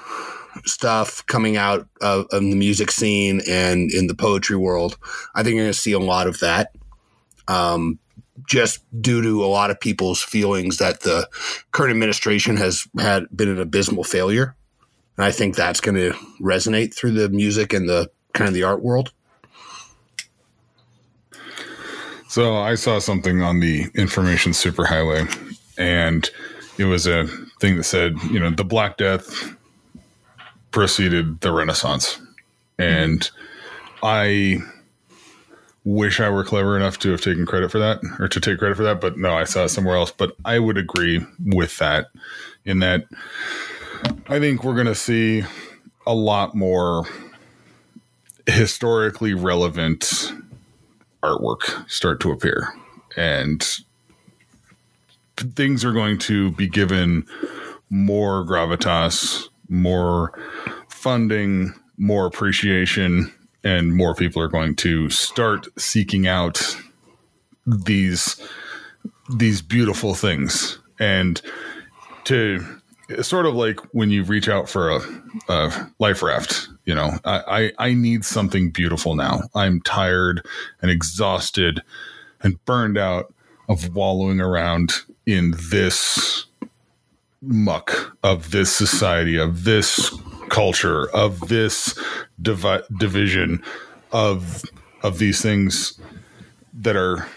[0.66, 4.98] stuff coming out of, of the music scene and in the poetry world.
[5.34, 6.76] I think you're going to see a lot of that.
[7.48, 8.00] Um,
[8.46, 11.28] just due to a lot of people's feelings that the
[11.72, 14.56] current administration has had been an abysmal failure.
[15.18, 18.64] And I think that's going to resonate through the music and the kind of the
[18.64, 19.12] art world?
[22.30, 26.30] So I saw something on the information superhighway, and
[26.78, 27.26] it was a
[27.60, 29.56] thing that said, you know, the Black Death
[30.72, 32.20] preceded the Renaissance,
[32.78, 33.30] and
[34.04, 34.58] I
[35.86, 38.76] wish I were clever enough to have taken credit for that or to take credit
[38.76, 40.12] for that, but no, I saw it somewhere else.
[40.12, 42.08] But I would agree with that
[42.66, 43.06] in that
[44.30, 45.44] I think we're going to see
[46.06, 47.06] a lot more
[48.46, 50.34] historically relevant
[51.24, 52.74] artwork start to appear.
[53.16, 53.66] And
[55.38, 57.26] things are going to be given
[57.90, 60.38] more gravitas, more
[60.90, 63.32] funding, more appreciation,
[63.64, 66.78] and more people are going to start seeking out
[67.66, 68.42] these
[69.38, 71.42] these beautiful things and
[72.24, 72.77] to
[73.22, 75.00] sort of like when you reach out for a,
[75.50, 79.42] a life raft you know I, I i need something beautiful now.
[79.56, 80.46] I'm tired
[80.82, 81.82] and exhausted
[82.42, 83.34] and burned out
[83.70, 84.94] of wallowing around
[85.26, 86.46] in this
[87.42, 90.14] muck of this society of this
[90.50, 91.98] culture of this
[92.42, 93.62] divi- division
[94.12, 94.64] of
[95.04, 96.00] of these things
[96.74, 97.28] that are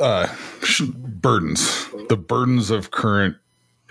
[0.00, 0.26] uh,
[1.20, 3.36] burdens, the burdens of current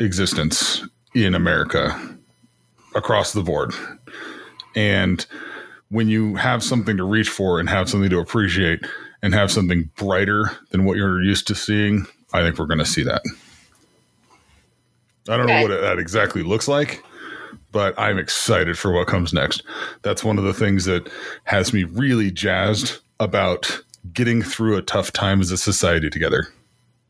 [0.04, 0.84] existence
[1.16, 2.18] in America
[2.96, 3.74] across the board.
[4.76, 5.26] And
[5.90, 8.86] when you have something to reach for and have something to appreciate
[9.22, 12.86] and have something brighter than what you're used to seeing, I think we're going to
[12.86, 13.22] see that.
[15.30, 15.64] I don't okay.
[15.64, 17.04] know what that exactly looks like,
[17.72, 19.64] but I'm excited for what comes next.
[20.02, 21.10] That's one of the things that
[21.46, 26.48] has me really jazzed about getting through a tough time as a society together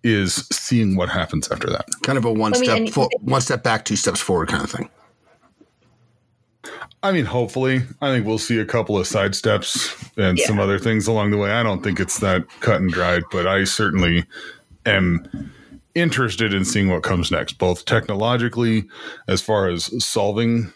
[0.04, 1.86] is seeing what happens after that.
[2.04, 4.90] Kind of a one step fo- one step back, two steps forward kind of thing.
[7.02, 10.46] I mean, hopefully, I think we'll see a couple of side steps and yeah.
[10.46, 11.52] some other things along the way.
[11.52, 14.26] I don't think it's that cut and dried, but I certainly
[14.86, 15.52] am
[15.96, 18.86] interested in seeing what comes next, both technologically
[19.28, 20.72] as far as solving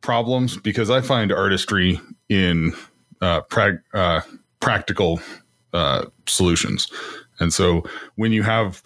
[0.00, 2.72] problems, because I find artistry in
[3.20, 4.22] uh, pra- uh,
[4.60, 5.20] practical
[5.74, 6.90] uh, solutions.
[7.38, 8.82] And so when you have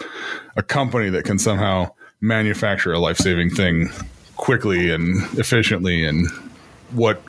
[0.56, 3.90] a company that can somehow manufacture a life saving thing
[4.36, 6.28] quickly and efficiently, and
[6.92, 7.22] what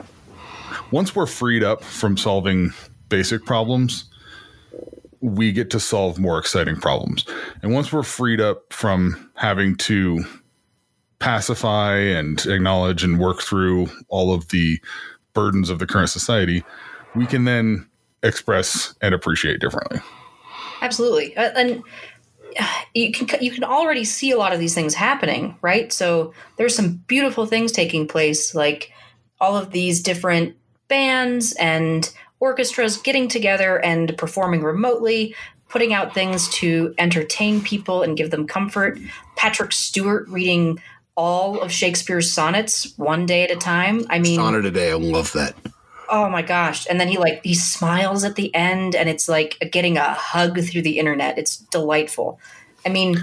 [0.90, 2.72] once we're freed up from solving
[3.08, 4.04] basic problems,
[5.20, 7.24] we get to solve more exciting problems.
[7.62, 10.24] And once we're freed up from having to
[11.20, 14.80] pacify and acknowledge and work through all of the
[15.34, 16.64] burdens of the current society,
[17.14, 17.88] we can then
[18.22, 20.00] express and appreciate differently.
[20.82, 21.36] Absolutely.
[21.36, 21.82] Uh, and
[22.94, 25.92] you can you can already see a lot of these things happening, right?
[25.92, 28.92] So there's some beautiful things taking place like
[29.40, 30.56] all of these different
[30.88, 35.34] bands and orchestras getting together and performing remotely,
[35.68, 38.98] putting out things to entertain people and give them comfort.
[39.36, 40.78] Patrick Stewart reading
[41.16, 44.04] all of Shakespeare's sonnets one day at a time.
[44.10, 44.90] I mean, sonnet a day.
[44.90, 45.54] I love that.
[46.12, 46.86] Oh my gosh!
[46.88, 50.60] And then he like he smiles at the end, and it's like getting a hug
[50.60, 51.38] through the internet.
[51.38, 52.38] It's delightful.
[52.84, 53.16] I mean,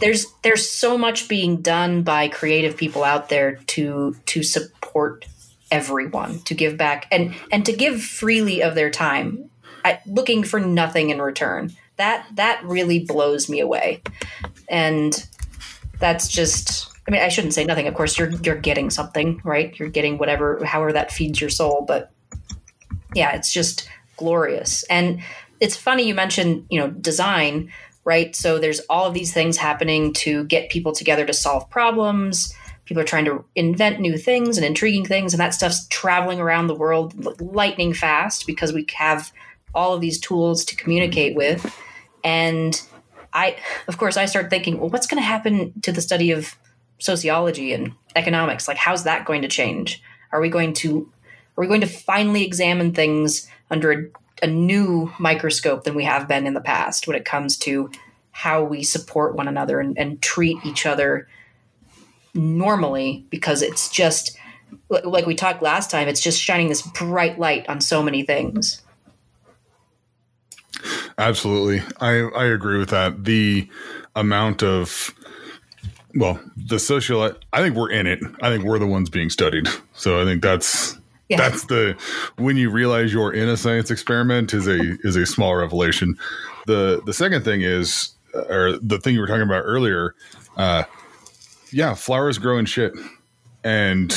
[0.00, 5.24] there's there's so much being done by creative people out there to to support
[5.70, 9.50] everyone to give back and and to give freely of their time
[10.06, 14.02] looking for nothing in return that that really blows me away
[14.68, 15.26] and
[15.98, 19.78] that's just i mean i shouldn't say nothing of course you're you're getting something right
[19.78, 22.10] you're getting whatever however that feeds your soul but
[23.18, 24.82] yeah it's just glorious.
[24.84, 25.20] And
[25.60, 27.70] it's funny you mentioned you know design
[28.08, 28.34] right?
[28.34, 32.54] So there's all of these things happening to get people together to solve problems.
[32.86, 36.68] People are trying to invent new things and intriguing things and that stuff's traveling around
[36.68, 39.30] the world lightning fast because we have
[39.74, 41.78] all of these tools to communicate with.
[42.24, 42.80] And
[43.34, 43.54] i
[43.88, 46.56] of course i start thinking well what's going to happen to the study of
[46.98, 48.66] sociology and economics?
[48.66, 50.02] Like how's that going to change?
[50.32, 51.12] Are we going to
[51.58, 56.28] are we going to finally examine things under a, a new microscope than we have
[56.28, 57.90] been in the past when it comes to
[58.30, 61.26] how we support one another and, and treat each other
[62.32, 63.26] normally?
[63.28, 64.38] Because it's just
[64.88, 68.80] like we talked last time it's just shining this bright light on so many things.
[71.18, 71.82] Absolutely.
[72.00, 73.24] I i agree with that.
[73.24, 73.68] The
[74.14, 75.12] amount of
[76.14, 78.20] well the social i think we're in it.
[78.40, 79.66] I think we're the ones being studied.
[79.94, 80.97] So i think that's
[81.28, 81.36] yeah.
[81.36, 81.96] that's the
[82.36, 86.16] when you realize you're in a science experiment is a is a small revelation
[86.66, 90.14] the the second thing is or the thing you were talking about earlier
[90.56, 90.84] uh
[91.72, 92.92] yeah, flowers grow in shit.
[93.64, 94.12] And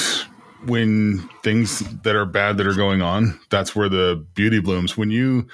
[0.66, 4.96] when things that are bad that are going on, that's where the beauty blooms.
[4.96, 5.48] When you,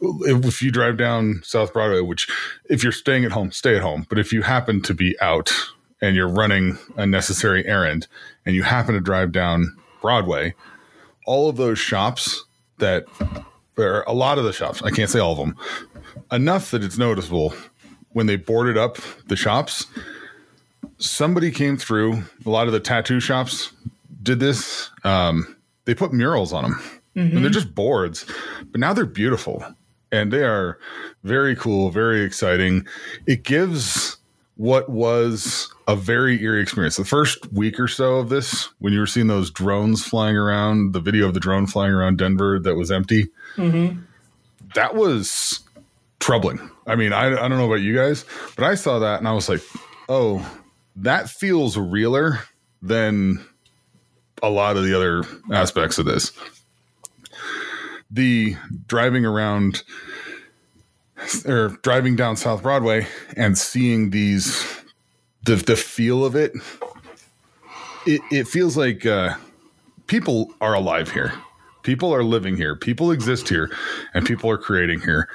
[0.00, 2.28] if you drive down South Broadway, which
[2.68, 4.06] if you're staying at home, stay at home.
[4.08, 5.52] But if you happen to be out
[6.00, 8.06] and you're running a necessary errand
[8.46, 10.54] and you happen to drive down Broadway,
[11.28, 12.44] all of those shops
[12.78, 13.04] that,
[13.76, 15.56] or a lot of the shops, I can't say all of them,
[16.32, 17.54] enough that it's noticeable
[18.12, 19.86] when they boarded up the shops.
[20.96, 22.22] Somebody came through.
[22.46, 23.72] A lot of the tattoo shops
[24.22, 24.90] did this.
[25.04, 26.82] Um, they put murals on them,
[27.14, 27.36] mm-hmm.
[27.36, 28.24] and they're just boards,
[28.70, 29.62] but now they're beautiful
[30.10, 30.78] and they are
[31.24, 32.86] very cool, very exciting.
[33.26, 34.17] It gives
[34.58, 36.96] what was a very eerie experience.
[36.96, 40.92] The first week or so of this, when you were seeing those drones flying around,
[40.92, 44.00] the video of the drone flying around Denver that was empty, mm-hmm.
[44.74, 45.60] that was
[46.18, 46.58] troubling.
[46.88, 48.24] I mean, I, I don't know about you guys,
[48.56, 49.62] but I saw that and I was like,
[50.08, 50.44] oh,
[50.96, 52.40] that feels realer
[52.82, 53.46] than
[54.42, 56.32] a lot of the other aspects of this.
[58.10, 58.56] The
[58.88, 59.84] driving around
[61.46, 64.66] or driving down South Broadway and seeing these
[65.44, 66.52] the the feel of it
[68.08, 69.34] it, it feels like uh,
[70.06, 71.32] people are alive here.
[71.82, 72.74] People are living here.
[72.74, 73.70] People exist here
[74.14, 75.28] and people are creating here.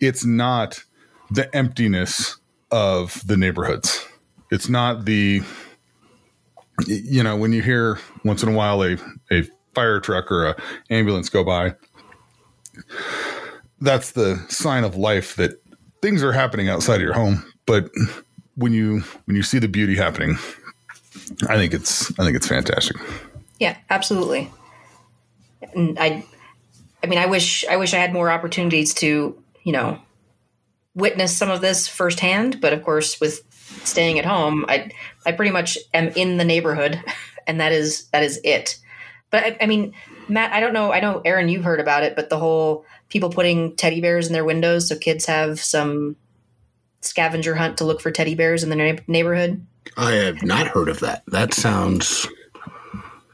[0.00, 0.82] It's not
[1.30, 2.36] the emptiness
[2.70, 4.06] of the neighborhoods.
[4.50, 5.42] It's not the
[6.86, 8.96] you know when you hear once in a while a,
[9.30, 10.56] a fire truck or a
[10.90, 11.74] ambulance go by
[13.80, 15.60] that's the sign of life that
[16.02, 17.44] things are happening outside of your home.
[17.66, 17.90] But
[18.56, 20.38] when you when you see the beauty happening,
[21.48, 22.96] I think it's I think it's fantastic.
[23.58, 24.50] Yeah, absolutely.
[25.74, 26.24] And I
[27.02, 29.98] I mean I wish I wish I had more opportunities to, you know,
[30.94, 33.42] witness some of this firsthand, but of course with
[33.84, 34.90] staying at home, I
[35.26, 37.02] I pretty much am in the neighborhood
[37.46, 38.78] and that is that is it.
[39.30, 39.94] But I, I mean,
[40.28, 40.92] Matt, I don't know.
[40.92, 42.84] I know Aaron, you've heard about it, but the whole
[43.14, 46.16] people putting teddy bears in their windows so kids have some
[47.00, 49.64] scavenger hunt to look for teddy bears in the neighborhood.
[49.96, 51.22] I have not heard of that.
[51.28, 52.26] That sounds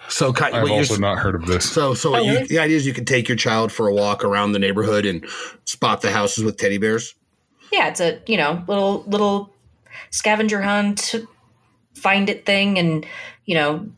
[0.08, 0.34] so.
[0.34, 1.64] Kind, I've also not heard of this.
[1.64, 4.22] So, so oh, you, the idea is you can take your child for a walk
[4.22, 5.24] around the neighborhood and
[5.64, 7.14] spot the houses with teddy bears.
[7.72, 9.50] Yeah, it's a you know little little
[10.10, 11.14] scavenger hunt,
[11.94, 13.06] find it thing, and
[13.46, 13.88] you know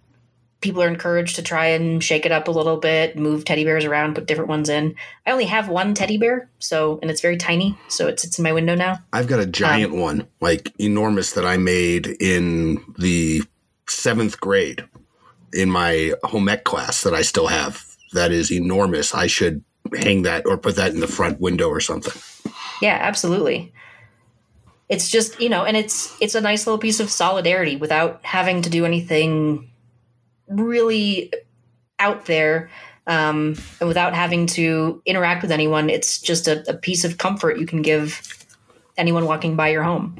[0.62, 3.85] people are encouraged to try and shake it up a little bit, move teddy bears
[3.85, 4.94] around, put different ones in.
[5.27, 8.44] I only have one teddy bear, so and it's very tiny, so it sits in
[8.44, 9.01] my window now.
[9.12, 13.42] I've got a giant um, one, like enormous, that I made in the
[13.88, 14.85] seventh grade
[15.53, 17.85] in my home ec class that I still have.
[18.14, 19.14] That is enormous.
[19.14, 19.62] I should
[19.94, 22.20] hang that or put that in the front window or something.
[22.81, 23.72] Yeah, absolutely.
[24.88, 28.62] It's just, you know, and it's it's a nice little piece of solidarity without having
[28.62, 29.70] to do anything
[30.58, 31.32] really
[31.98, 32.70] out there
[33.06, 35.90] um, and without having to interact with anyone.
[35.90, 38.46] It's just a, a, piece of comfort you can give
[38.96, 40.18] anyone walking by your home.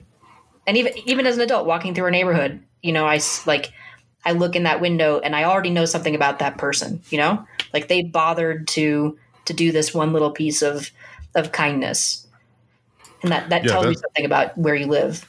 [0.67, 3.73] And even even as an adult walking through a neighborhood, you know, I like
[4.25, 7.03] I look in that window and I already know something about that person.
[7.11, 10.91] You know, like they bothered to to do this one little piece of
[11.35, 12.27] of kindness,
[13.23, 15.27] and that that yeah, tells me something about where you live.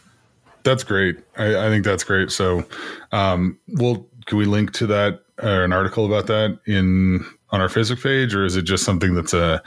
[0.63, 1.17] That's great.
[1.35, 2.31] I, I think that's great.
[2.31, 2.63] So,
[3.11, 7.69] um, we'll can we link to that or an article about that in on our
[7.69, 9.61] Facebook page, or is it just something that's a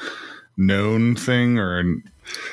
[0.57, 2.03] known thing or an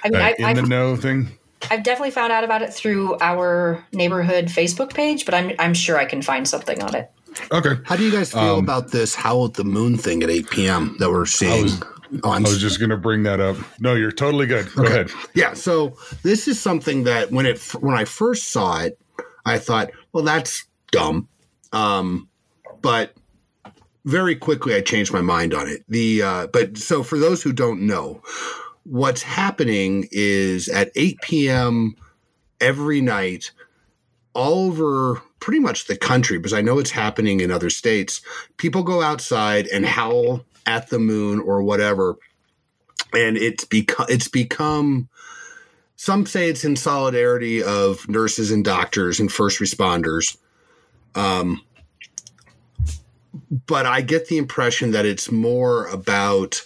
[0.03, 1.29] I mean, uh, I, in I've, the know thing?
[1.71, 5.97] I've definitely found out about it through our neighborhood Facebook page, but I'm I'm sure
[5.97, 7.11] I can find something on it.
[7.51, 7.75] Okay.
[7.85, 10.49] How do you guys feel um, about this Howl at the Moon thing at 8
[10.51, 10.95] p.m.
[10.99, 11.51] that we're seeing?
[11.51, 11.81] I was,
[12.23, 13.57] I was just going to bring that up.
[13.79, 14.71] No, you're totally good.
[14.75, 14.91] Go okay.
[14.91, 15.11] ahead.
[15.33, 15.53] Yeah.
[15.53, 18.99] So this is something that when it when I first saw it,
[19.45, 21.27] I thought, well, that's dumb.
[21.73, 22.29] Um,
[22.81, 23.13] but
[24.05, 25.83] very quickly I changed my mind on it.
[25.89, 28.21] The uh, but so for those who don't know,
[28.83, 31.95] what's happening is at 8 p.m.
[32.61, 33.51] every night,
[34.33, 38.21] all over pretty much the country, because I know it's happening in other states.
[38.57, 42.15] People go outside and howl at the moon or whatever,
[43.13, 45.09] and it's become it's become.
[45.95, 50.35] Some say it's in solidarity of nurses and doctors and first responders
[51.15, 51.61] um,
[53.67, 56.61] but I get the impression that it's more about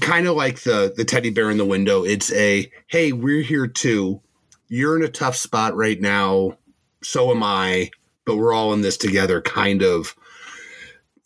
[0.00, 2.04] kind of like the the teddy bear in the window.
[2.04, 4.20] It's a hey, we're here too.
[4.68, 6.58] You're in a tough spot right now.
[7.02, 7.90] So am I.
[8.24, 9.42] But we're all in this together.
[9.42, 10.16] Kind of,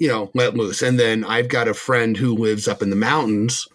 [0.00, 0.82] you know, let loose.
[0.82, 3.68] And then I've got a friend who lives up in the mountains,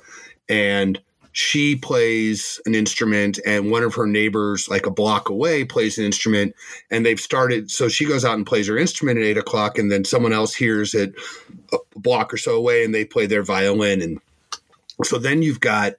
[0.50, 1.02] and
[1.34, 6.06] she plays an instrument and one of her neighbors like a block away plays an
[6.06, 6.56] instrument
[6.92, 9.92] and they've started so she goes out and plays her instrument at eight o'clock and
[9.92, 11.14] then someone else hears it
[11.74, 14.00] a block or so away and they play their violin.
[14.02, 14.20] And
[15.04, 15.94] so then you've got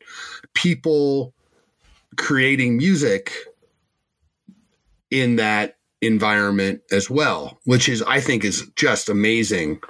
[0.54, 1.34] people
[2.16, 3.32] creating music
[5.10, 9.80] in that environment as well which is i think is just amazing.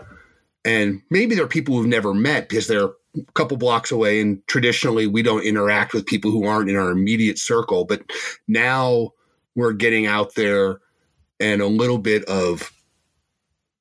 [0.65, 2.93] And maybe there are people who've never met because they're
[3.35, 7.39] couple blocks away and traditionally we don't interact with people who aren't in our immediate
[7.39, 8.03] circle but
[8.49, 9.11] now
[9.55, 10.81] we're getting out there
[11.41, 12.73] and a little bit of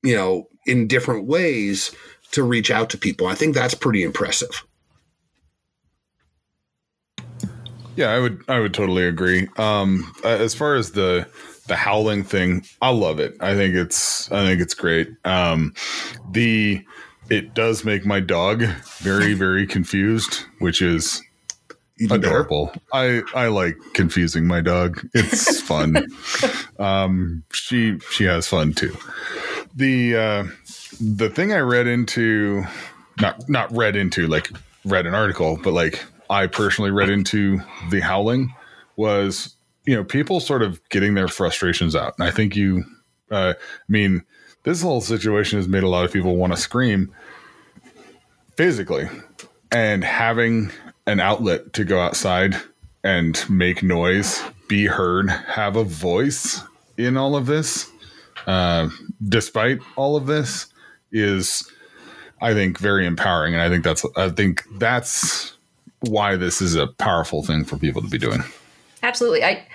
[0.03, 1.91] you know in different ways
[2.31, 3.27] to reach out to people.
[3.27, 4.65] I think that's pretty impressive.
[7.95, 9.47] Yeah i would i would totally agree.
[9.57, 11.27] Um as far as the
[11.67, 13.35] the howling thing i love it.
[13.39, 15.09] I think it's i think it's great.
[15.25, 15.73] Um
[16.31, 16.83] the
[17.29, 18.63] it does make my dog
[18.99, 21.21] very very confused which is
[21.99, 22.73] Even adorable.
[22.91, 24.99] I i like confusing my dog.
[25.13, 26.07] It's fun.
[26.79, 28.95] Um she she has fun too.
[29.75, 30.43] The uh
[30.99, 32.63] the thing i read into
[33.19, 34.49] not not read into like
[34.85, 37.59] read an article but like i personally read into
[37.89, 38.53] the howling
[38.95, 39.55] was
[39.85, 42.13] you know people sort of getting their frustrations out.
[42.17, 42.83] And i think you
[43.31, 44.23] uh i mean
[44.63, 47.13] this whole situation has made a lot of people want to scream
[48.55, 49.07] physically
[49.71, 50.71] and having
[51.07, 52.55] an outlet to go outside
[53.03, 56.61] and make noise be heard have a voice
[56.97, 57.91] in all of this
[58.47, 58.87] uh,
[59.27, 60.67] despite all of this
[61.11, 61.69] is
[62.41, 65.55] i think very empowering and i think that's i think that's
[66.01, 68.43] why this is a powerful thing for people to be doing
[69.03, 69.43] Absolutely.
[69.43, 69.67] I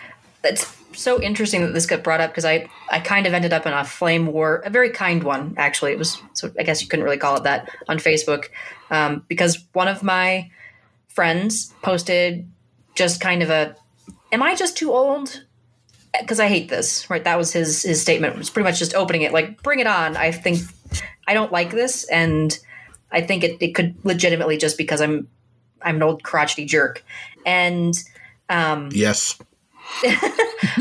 [0.93, 3.73] so interesting that this got brought up because I I kind of ended up in
[3.73, 5.93] a flame war, a very kind one actually.
[5.93, 8.47] It was so I guess you couldn't really call it that on Facebook
[8.91, 10.51] um, because one of my
[11.09, 12.49] friends posted
[12.95, 13.77] just kind of a,
[14.33, 15.45] "Am I just too old?"
[16.19, 17.09] Because I hate this.
[17.11, 18.35] Right, that was his his statement.
[18.35, 20.61] It was pretty much just opening it like, "Bring it on." I think
[21.27, 22.59] I don't like this, and
[23.13, 25.29] I think it, it could legitimately just because I'm
[25.83, 27.05] I'm an old crotchety jerk,
[27.45, 27.95] and
[28.49, 29.39] um, yes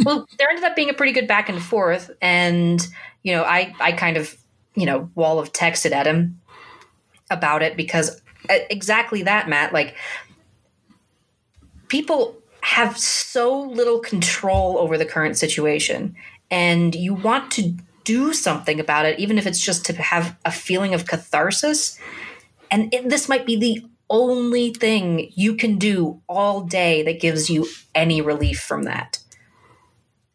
[0.06, 2.86] well, there ended up being a pretty good back and forth, and
[3.24, 4.36] you know, I I kind of
[4.76, 6.40] you know wall of texted at him
[7.30, 9.74] about it because uh, exactly that, Matt.
[9.74, 9.96] Like
[11.88, 16.16] people have so little control over the current situation,
[16.52, 20.52] and you want to do something about it, even if it's just to have a
[20.52, 22.00] feeling of catharsis.
[22.72, 27.50] And it, this might be the only thing you can do all day that gives
[27.50, 29.20] you any relief from that.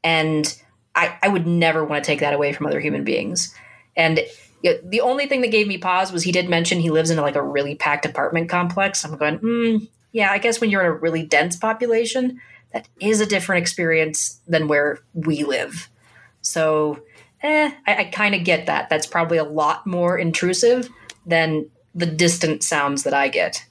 [0.04, 0.54] And
[0.94, 3.54] I, I would never want to take that away from other human beings.
[3.96, 4.20] And
[4.62, 7.34] the only thing that gave me pause was he did mention he lives in like
[7.34, 9.04] a really packed apartment complex.
[9.04, 12.40] I'm going, mm, yeah, I guess when you're in a really dense population,
[12.72, 15.88] that is a different experience than where we live.
[16.42, 17.02] So,
[17.42, 18.88] eh, I, I kind of get that.
[18.88, 20.88] That's probably a lot more intrusive
[21.26, 23.64] than the distant sounds that I get.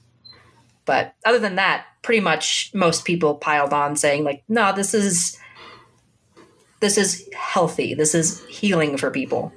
[0.84, 5.38] But other than that, pretty much most people piled on saying like, "No, this is
[6.80, 7.94] this is healthy.
[7.94, 9.52] This is healing for people."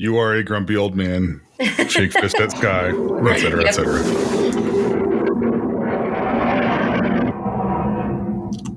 [0.00, 1.40] you are a grumpy old man
[1.88, 2.86] shake fist at sky
[3.30, 4.02] etc., cetera et cetera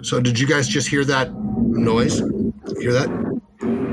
[0.03, 2.19] so did you guys just hear that noise
[2.79, 3.09] hear that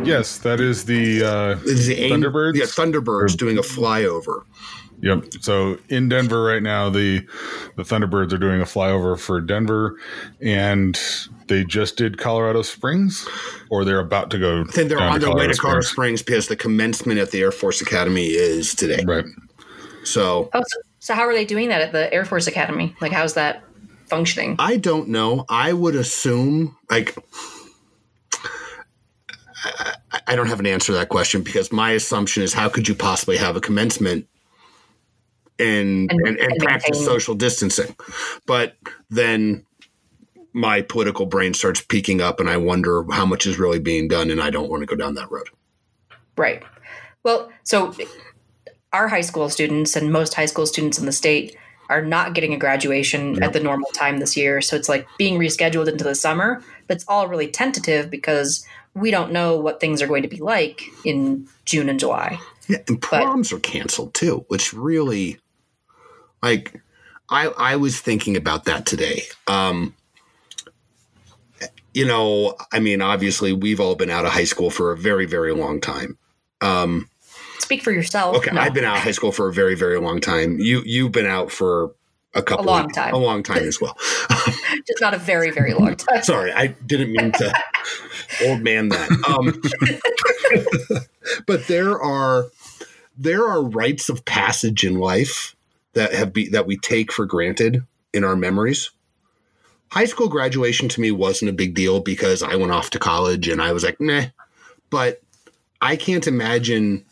[0.04, 2.54] yes that is the uh It's the aim- Thunderbirds?
[2.56, 4.42] yeah thunderbirds doing a flyover
[5.00, 5.24] Yep.
[5.40, 7.26] So in Denver right now, the
[7.76, 9.96] the Thunderbirds are doing a flyover for Denver,
[10.40, 10.98] and
[11.46, 13.28] they just did Colorado Springs,
[13.70, 14.64] or they're about to go.
[14.68, 16.20] I think they're on their way to Colorado Springs.
[16.20, 19.04] Springs because the commencement at the Air Force Academy is today.
[19.06, 19.24] Right.
[20.04, 22.94] So Oh, so, so how are they doing that at the Air Force Academy?
[23.00, 23.62] Like, how's that
[24.06, 24.56] functioning?
[24.58, 25.44] I don't know.
[25.48, 27.16] I would assume like
[29.64, 29.94] I,
[30.26, 32.94] I don't have an answer to that question because my assumption is how could you
[32.94, 34.26] possibly have a commencement
[35.58, 37.94] and And- and, and, and practice social distancing?
[38.46, 38.76] But
[39.10, 39.64] then
[40.52, 44.30] my political brain starts peeking up and I wonder how much is really being done
[44.30, 45.48] and I don't want to go down that road.
[46.36, 46.62] Right.
[47.22, 47.94] Well, so
[48.92, 51.56] our high school students and most high school students in the state
[51.90, 54.60] are not getting a graduation at the normal time this year.
[54.60, 59.10] So it's like being rescheduled into the summer, but it's all really tentative because we
[59.10, 62.38] don't know what things are going to be like in June and July.
[62.68, 65.38] Yeah, and proms are canceled too, which really
[66.42, 66.80] like
[67.30, 69.22] I I was thinking about that today.
[69.46, 69.94] Um
[71.94, 75.26] you know, I mean, obviously we've all been out of high school for a very,
[75.26, 76.16] very long time.
[76.60, 77.08] Um
[77.58, 78.36] Speak for yourself.
[78.36, 78.60] okay, No.
[78.60, 80.58] I've been out of high school for a very, very long time.
[80.58, 81.92] You you've been out for
[82.34, 83.14] a couple, A long time.
[83.14, 83.96] a long time as well.
[84.86, 86.22] Just not a very, very long time.
[86.22, 87.52] Sorry, I didn't mean to
[88.44, 89.10] old man that.
[89.26, 89.60] Um,
[91.46, 92.46] but there are
[93.16, 95.54] there are rites of passage in life
[95.98, 97.84] that have be that we take for granted
[98.14, 98.90] in our memories.
[99.90, 103.48] High school graduation to me wasn't a big deal because I went off to college
[103.48, 104.26] and I was like, nah.
[104.90, 105.20] But
[105.80, 107.04] I can't imagine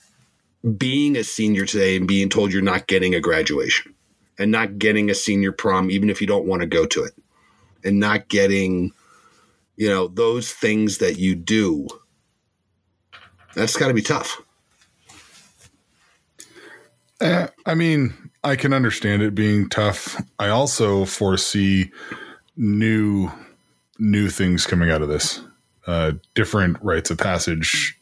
[0.76, 3.94] being a senior today and being told you're not getting a graduation
[4.38, 7.14] and not getting a senior prom, even if you don't want to go to it,
[7.82, 8.92] and not getting,
[9.76, 11.88] you know, those things that you do.
[13.54, 14.42] That's got to be tough.
[17.20, 20.22] Eh, I mean, I can understand it being tough.
[20.38, 21.90] I also foresee
[22.56, 23.28] new
[23.98, 25.40] new things coming out of this.
[25.84, 27.98] Uh, different rites of passage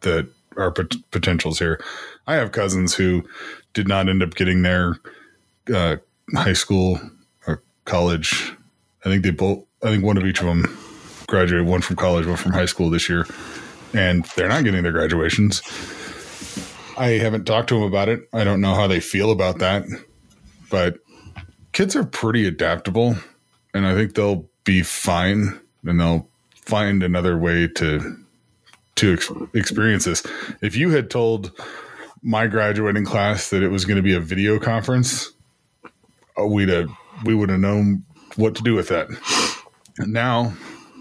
[0.00, 1.82] that are pot- potentials here.
[2.26, 3.22] I have cousins who
[3.72, 4.98] did not end up getting their
[5.72, 5.96] uh,
[6.34, 7.00] high school
[7.46, 8.52] or college.
[9.06, 9.64] I think they both.
[9.82, 10.66] I think one of each of them
[11.28, 11.66] graduated.
[11.66, 13.26] One from college, one from high school this year,
[13.94, 15.62] and they're not getting their graduations.
[17.02, 18.28] I haven't talked to them about it.
[18.32, 19.82] I don't know how they feel about that,
[20.70, 20.98] but
[21.72, 23.16] kids are pretty adaptable,
[23.74, 28.16] and I think they'll be fine, and they'll find another way to
[28.94, 30.22] to ex- experience this.
[30.60, 31.50] If you had told
[32.22, 35.32] my graduating class that it was going to be a video conference,
[36.40, 36.88] uh, we'd have
[37.24, 38.04] we would have known
[38.36, 39.08] what to do with that.
[39.98, 40.52] And now,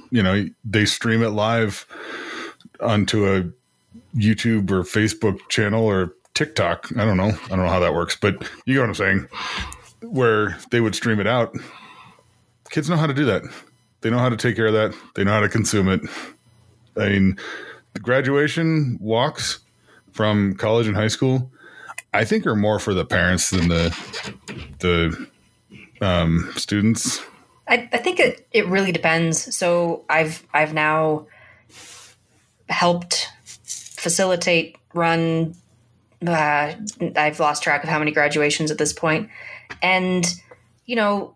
[0.09, 1.85] you know, they stream it live
[2.79, 3.43] onto a
[4.15, 6.89] YouTube or Facebook channel or TikTok.
[6.97, 7.37] I don't know.
[7.45, 8.35] I don't know how that works, but
[8.65, 9.27] you know what I'm saying.
[10.01, 11.55] Where they would stream it out.
[12.69, 13.43] Kids know how to do that.
[14.01, 14.95] They know how to take care of that.
[15.15, 16.01] They know how to consume it.
[16.97, 17.37] I mean,
[17.93, 19.59] the graduation walks
[20.11, 21.51] from college and high school,
[22.13, 23.95] I think are more for the parents than the
[24.79, 25.27] the
[26.01, 27.21] um, students.
[27.67, 29.55] I, I think it, it really depends.
[29.55, 31.27] So I've I've now
[32.69, 33.29] helped
[34.01, 35.55] facilitate, run.
[36.25, 36.73] Uh,
[37.15, 39.29] I've lost track of how many graduations at this point,
[39.81, 40.25] and
[40.85, 41.35] you know,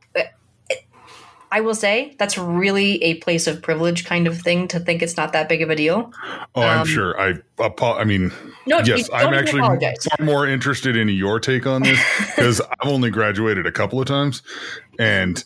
[1.51, 5.15] I will say that's really a place of privilege kind of thing to think it's
[5.15, 6.11] not that big of a deal.
[6.55, 7.19] Oh, I'm Um, sure.
[7.19, 8.31] I I mean,
[8.65, 10.05] No, yes, I'm actually apologize.
[10.17, 11.99] far more interested in your take on this
[12.35, 14.41] because I've only graduated a couple of times,
[14.99, 15.41] and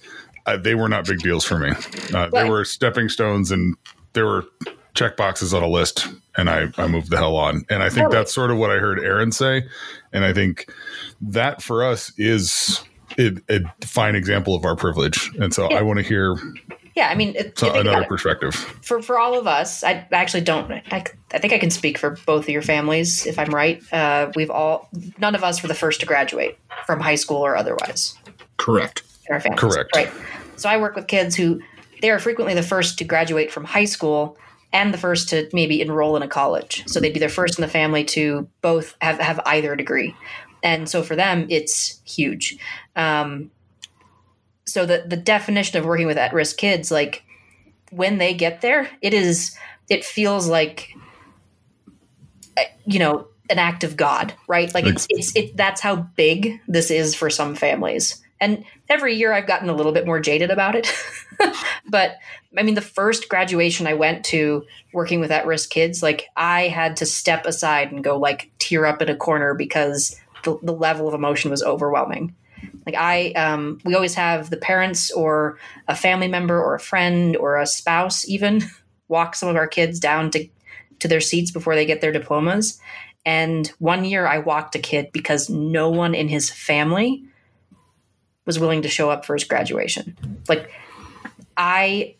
[0.45, 1.71] uh, they were not big deals for me.
[2.13, 3.75] Uh, they were stepping stones, and
[4.13, 4.45] there were
[4.93, 7.65] check boxes on a list, and I, I moved the hell on.
[7.69, 8.15] And I think Totally.
[8.15, 9.67] that's sort of what I heard Aaron say,
[10.13, 10.69] and I think
[11.21, 12.81] that for us is
[13.17, 15.29] a, a fine example of our privilege.
[15.39, 16.35] And so I want to hear
[16.95, 18.09] Yeah, I mean, it, so another about it.
[18.09, 18.55] perspective.
[18.55, 20.71] for for all of us, I actually don't.
[20.71, 23.81] I, I think I can speak for both of your families if I'm right.
[23.93, 27.55] Uh, we've all none of us were the first to graduate from high school or
[27.55, 28.15] otherwise
[28.57, 29.03] Correct.
[29.27, 29.59] in our families.
[29.59, 29.95] Correct.
[29.95, 30.09] Right.
[30.55, 31.61] So I work with kids who
[32.01, 34.37] they are frequently the first to graduate from high school
[34.71, 36.83] and the first to maybe enroll in a college.
[36.87, 40.15] So they'd be the first in the family to both have have either degree,
[40.63, 42.57] and so for them it's huge.
[42.95, 43.51] Um,
[44.65, 47.23] so the the definition of working with at risk kids, like
[47.91, 49.57] when they get there, it is
[49.89, 50.93] it feels like
[52.57, 54.73] uh, you know an act of God, right?
[54.73, 58.21] Like it's it's it that's how big this is for some families.
[58.41, 60.91] And every year I've gotten a little bit more jaded about it.
[61.89, 62.17] but
[62.57, 66.95] I mean the first graduation I went to working with at-risk kids, like I had
[66.97, 71.07] to step aside and go like tear up in a corner because the, the level
[71.07, 72.35] of emotion was overwhelming.
[72.85, 77.35] Like I, um, we always have the parents or a family member or a friend
[77.37, 78.63] or a spouse even
[79.07, 80.47] walk some of our kids down to
[80.99, 82.79] to their seats before they get their diplomas.
[83.25, 87.23] And one year I walked a kid because no one in his family
[88.49, 90.17] was willing to show up for his graduation.
[90.47, 90.71] Like
[91.55, 92.15] I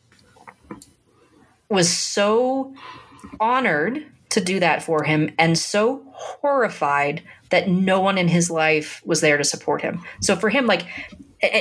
[1.70, 2.76] was so
[3.40, 9.02] honored to do that for him and so horrified that no one in his life
[9.06, 10.04] was there to support him.
[10.22, 10.86] So for him, like,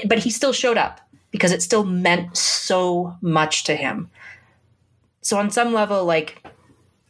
[0.04, 1.00] but he still showed up
[1.30, 4.10] because it still meant so much to him.
[5.22, 6.46] So on some level, like,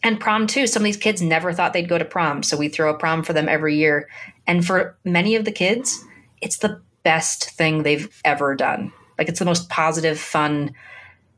[0.04, 2.44] and prom too, some of these kids never thought they'd go to prom.
[2.44, 4.08] So we throw a prom for them every year.
[4.46, 6.04] And for many of the kids,
[6.40, 8.92] it's the best thing they've ever done.
[9.16, 10.74] Like, it's the most positive, fun,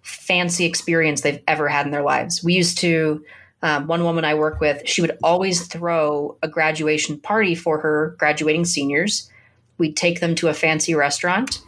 [0.03, 2.43] fancy experience they've ever had in their lives.
[2.43, 3.25] We used to,
[3.62, 8.16] um, one woman I work with, she would always throw a graduation party for her
[8.18, 9.31] graduating seniors.
[9.79, 11.62] We'd take them to a fancy restaurant,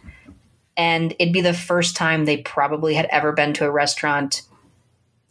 [0.76, 4.42] and it'd be the first time they probably had ever been to a restaurant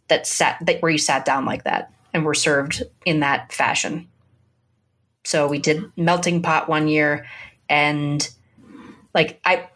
[0.08, 4.08] that sat that where you sat down like that and were served in that fashion.
[5.26, 7.26] So we did melting pot one year,
[7.68, 8.30] and
[9.14, 9.70] like I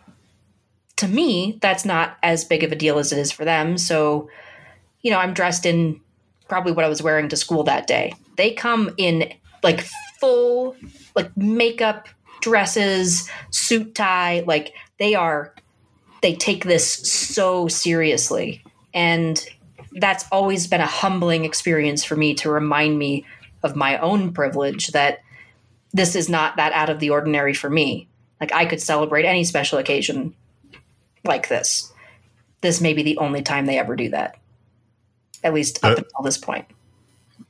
[0.98, 3.78] to me, that's not as big of a deal as it is for them.
[3.78, 4.30] So,
[5.02, 6.00] you know, I'm dressed in
[6.48, 8.14] probably what I was wearing to school that day.
[8.38, 9.34] They come in
[9.64, 9.86] like
[10.20, 10.76] full
[11.16, 12.08] like makeup
[12.42, 15.54] dresses, suit tie, like they are
[16.22, 18.64] they take this so seriously.
[18.94, 19.46] And
[19.94, 23.26] that's always been a humbling experience for me to remind me
[23.64, 25.20] of my own privilege that
[25.94, 28.08] this is not that out of the ordinary for me.
[28.46, 30.36] Like I could celebrate any special occasion
[31.24, 31.92] like this.
[32.62, 34.38] This may be the only time they ever do that.
[35.44, 36.68] At least up until this point.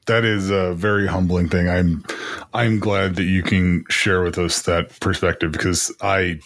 [0.05, 1.67] That is a very humbling thing.
[1.67, 2.05] I'm
[2.53, 6.39] I'm glad that you can share with us that perspective because I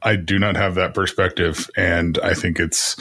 [0.00, 2.96] I do not have that perspective and I think it's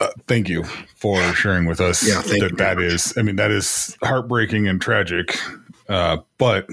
[0.00, 3.94] uh, thank you for sharing with us yeah, that that is I mean that is
[4.02, 5.38] heartbreaking and tragic
[5.90, 6.66] uh, but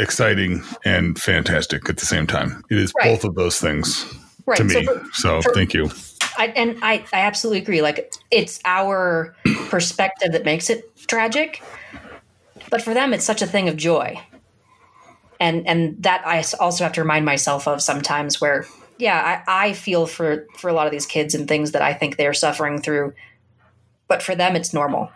[0.00, 2.64] exciting and fantastic at the same time.
[2.70, 3.04] It is right.
[3.04, 4.04] both of those things
[4.46, 4.56] right.
[4.56, 4.84] to me.
[4.84, 5.90] So, for, so for, thank you.
[6.36, 7.82] I, and I, I absolutely agree.
[7.82, 9.34] Like it's our
[9.68, 11.62] perspective that makes it tragic,
[12.70, 14.20] but for them, it's such a thing of joy.
[15.38, 18.66] And and that I also have to remind myself of sometimes where,
[18.98, 21.94] yeah, I, I feel for for a lot of these kids and things that I
[21.94, 23.14] think they're suffering through,
[24.06, 25.10] but for them, it's normal.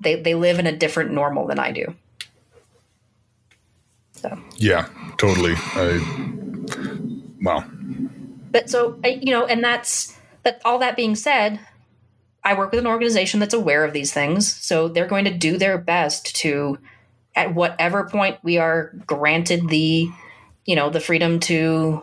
[0.00, 1.94] They they live in a different normal than I do.
[4.20, 5.54] So yeah, totally.
[5.56, 6.00] I
[7.42, 7.64] wow.
[8.50, 10.60] But so you know, and that's that.
[10.64, 11.60] All that being said,
[12.44, 15.58] I work with an organization that's aware of these things, so they're going to do
[15.58, 16.78] their best to,
[17.34, 20.08] at whatever point we are granted the,
[20.64, 22.02] you know, the freedom to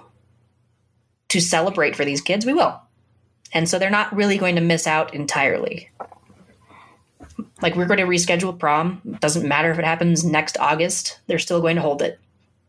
[1.29, 2.79] to celebrate for these kids, we will.
[3.51, 5.89] And so they're not really going to miss out entirely.
[7.65, 9.01] Like we're going to reschedule prom.
[9.21, 11.19] Doesn't matter if it happens next August.
[11.25, 12.19] They're still going to hold it.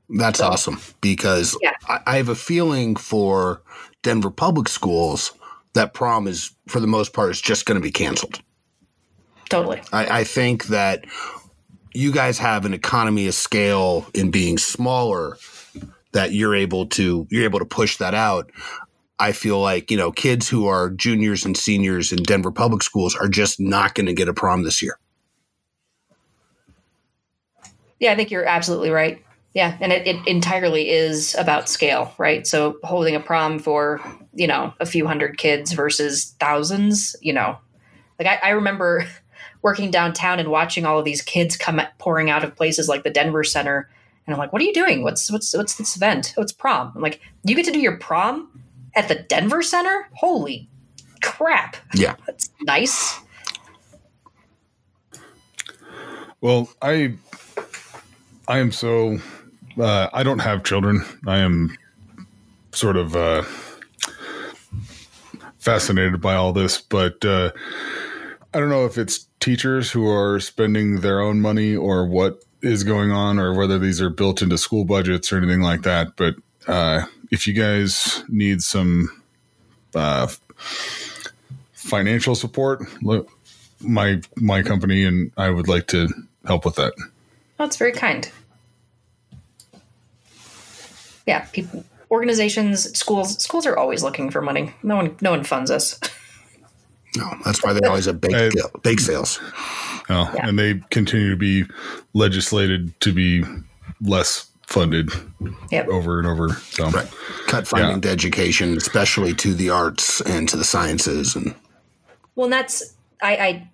[0.08, 1.72] That's so, awesome because yeah.
[1.86, 3.60] I, I have a feeling for
[4.02, 5.34] Denver public schools
[5.74, 8.40] that prom is for the most part is just going to be canceled.
[9.50, 9.82] Totally.
[9.92, 11.04] I, I think that
[11.92, 15.36] you guys have an economy of scale in being smaller
[16.12, 18.50] that you're able to you're able to push that out.
[19.18, 23.14] I feel like, you know, kids who are juniors and seniors in Denver public schools
[23.16, 24.98] are just not going to get a prom this year.
[27.98, 29.22] Yeah, I think you're absolutely right.
[29.54, 32.46] Yeah, and it, it entirely is about scale, right?
[32.46, 34.02] So holding a prom for,
[34.34, 37.56] you know, a few hundred kids versus thousands, you know.
[38.18, 39.06] Like I, I remember
[39.62, 43.10] working downtown and watching all of these kids come pouring out of places like the
[43.10, 43.88] Denver Center.
[44.26, 45.02] And I'm like, what are you doing?
[45.02, 46.34] What's what's what's this event?
[46.36, 46.92] Oh, it's prom.
[46.94, 48.62] I'm like, you get to do your prom
[48.96, 50.08] at the Denver Center?
[50.14, 50.68] Holy
[51.22, 51.76] crap.
[51.94, 52.16] Yeah.
[52.26, 53.20] That's nice.
[56.40, 57.14] Well, I
[58.48, 59.18] I am so
[59.80, 61.04] uh, I don't have children.
[61.26, 61.76] I am
[62.72, 63.42] sort of uh,
[65.58, 67.50] fascinated by all this, but uh,
[68.54, 72.84] I don't know if it's teachers who are spending their own money or what is
[72.84, 76.16] going on, or whether these are built into school budgets or anything like that.
[76.16, 76.36] But
[76.66, 79.22] uh, if you guys need some
[79.94, 80.28] uh,
[81.72, 83.30] financial support, look,
[83.80, 86.08] my my company and I would like to
[86.44, 86.94] help with that.
[87.58, 88.30] That's very kind.
[91.26, 94.72] Yeah, people, organizations, schools, schools are always looking for money.
[94.82, 95.98] No one, no one funds us.
[97.16, 98.52] No, that's why they always have bake,
[98.82, 99.40] bake sales.
[100.10, 100.46] Oh, yeah.
[100.46, 101.64] and they continue to be
[102.12, 103.42] legislated to be
[104.02, 105.10] less funded
[105.70, 105.88] yep.
[105.88, 106.50] over and over.
[106.50, 107.10] So right.
[107.46, 108.00] cut funding yeah.
[108.00, 111.36] to education, especially to the arts and to the sciences.
[111.36, 111.54] And
[112.34, 113.70] well, and that's I, I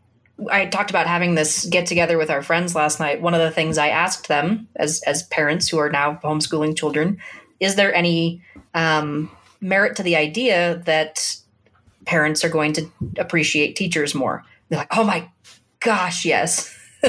[0.51, 3.21] I talked about having this get together with our friends last night.
[3.21, 7.19] One of the things I asked them as as parents who are now homeschooling children
[7.63, 8.43] is there any
[8.75, 9.31] um,
[9.61, 11.37] merit to the idea that
[12.07, 14.45] parents are going to appreciate teachers more?
[14.69, 15.31] They're like, oh my
[15.79, 16.77] gosh, yes.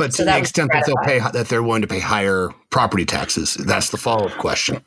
[0.00, 3.04] but so to the extent that they'll pay that they're willing to pay higher property
[3.04, 4.82] taxes, that's the follow up question.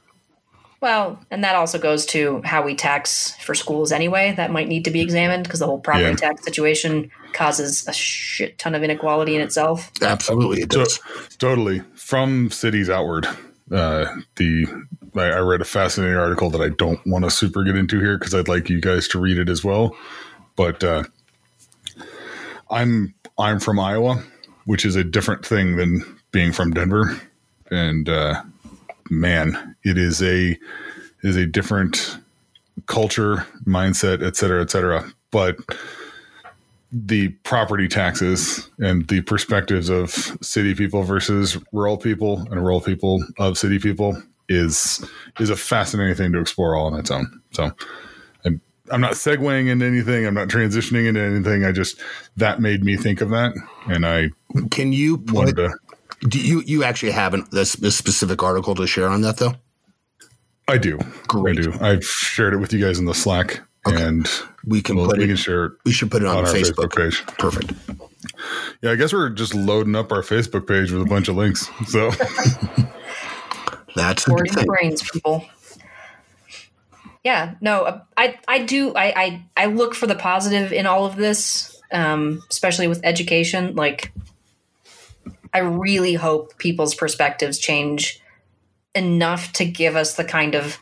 [0.81, 4.33] Well, and that also goes to how we tax for schools anyway.
[4.35, 6.15] That might need to be examined because the whole property yeah.
[6.15, 9.91] tax situation causes a shit ton of inequality in itself.
[10.01, 10.99] Absolutely, it does.
[11.37, 11.81] totally.
[11.93, 13.27] From cities outward,
[13.71, 14.65] uh, the
[15.15, 18.17] I, I, read a fascinating article that I don't want to super get into here
[18.17, 19.95] because I'd like you guys to read it as well.
[20.55, 21.03] But uh,
[22.69, 24.21] I'm I'm from Iowa,
[24.65, 27.19] which is a different thing than being from Denver,
[27.71, 28.41] and uh,
[29.09, 30.57] man, it is a
[31.21, 32.17] is a different
[32.87, 35.11] culture, mindset, et cetera, et cetera.
[35.31, 35.57] But
[36.91, 40.11] the property taxes and the perspectives of
[40.41, 45.03] city people versus rural people and rural people of city people is
[45.39, 47.41] is a fascinating thing to explore all on its own.
[47.51, 47.71] So
[48.89, 50.25] I'm, I'm not segueing into anything.
[50.25, 51.63] I'm not transitioning into anything.
[51.65, 51.99] I just
[52.37, 53.53] that made me think of that,
[53.87, 54.29] and I
[54.71, 55.73] Can you put, to.
[56.27, 59.53] do you you actually have an, this, this specific article to share on that though?
[60.67, 60.97] I do.
[61.27, 61.59] Great.
[61.59, 61.73] I do.
[61.81, 64.29] I've shared it with you guys in the Slack, and
[64.65, 65.27] We can we'll, put we it.
[65.27, 66.89] can share it we should put it on, on the our Facebook.
[66.89, 67.25] Facebook page.
[67.37, 67.73] Perfect.
[68.81, 71.69] Yeah, I guess we're just loading up our Facebook page with a bunch of links.
[71.87, 72.09] So
[73.95, 75.45] That's the Word good in brains, people.
[77.23, 81.05] Yeah, no, uh, I I do I, I I look for the positive in all
[81.05, 83.75] of this, um, especially with education.
[83.75, 84.11] Like,
[85.53, 88.21] I really hope people's perspectives change
[88.93, 90.79] enough to give us the kind of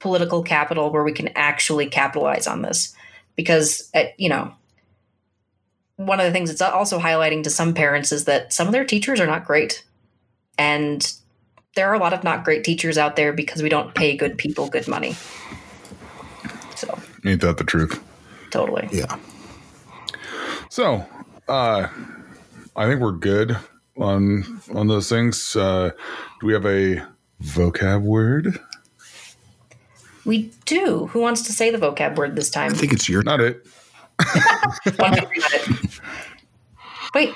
[0.00, 2.94] political capital where we can actually capitalize on this,
[3.36, 4.52] because uh, you know.
[5.96, 8.84] One of the things it's also highlighting to some parents is that some of their
[8.84, 9.84] teachers are not great.
[10.58, 11.08] And
[11.76, 14.36] there are a lot of not great teachers out there because we don't pay good
[14.36, 15.14] people good money.
[17.24, 18.02] So ain't that the truth?
[18.50, 18.88] totally.
[18.92, 19.16] Yeah.
[20.68, 21.04] So,
[21.48, 21.88] uh,
[22.76, 23.56] I think we're good
[23.96, 25.56] on on those things.
[25.56, 25.90] Uh,
[26.40, 27.02] do we have a
[27.42, 28.60] vocab word?
[30.24, 31.06] We do.
[31.08, 32.72] Who wants to say the vocab word this time?
[32.72, 33.66] I think it's your Not it.
[34.96, 36.00] Why don't you read it?
[37.14, 37.34] Wait.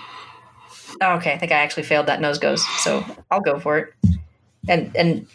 [1.00, 3.94] Oh, okay, I think I actually failed that nose goes, so I'll go for it.
[4.68, 5.26] And and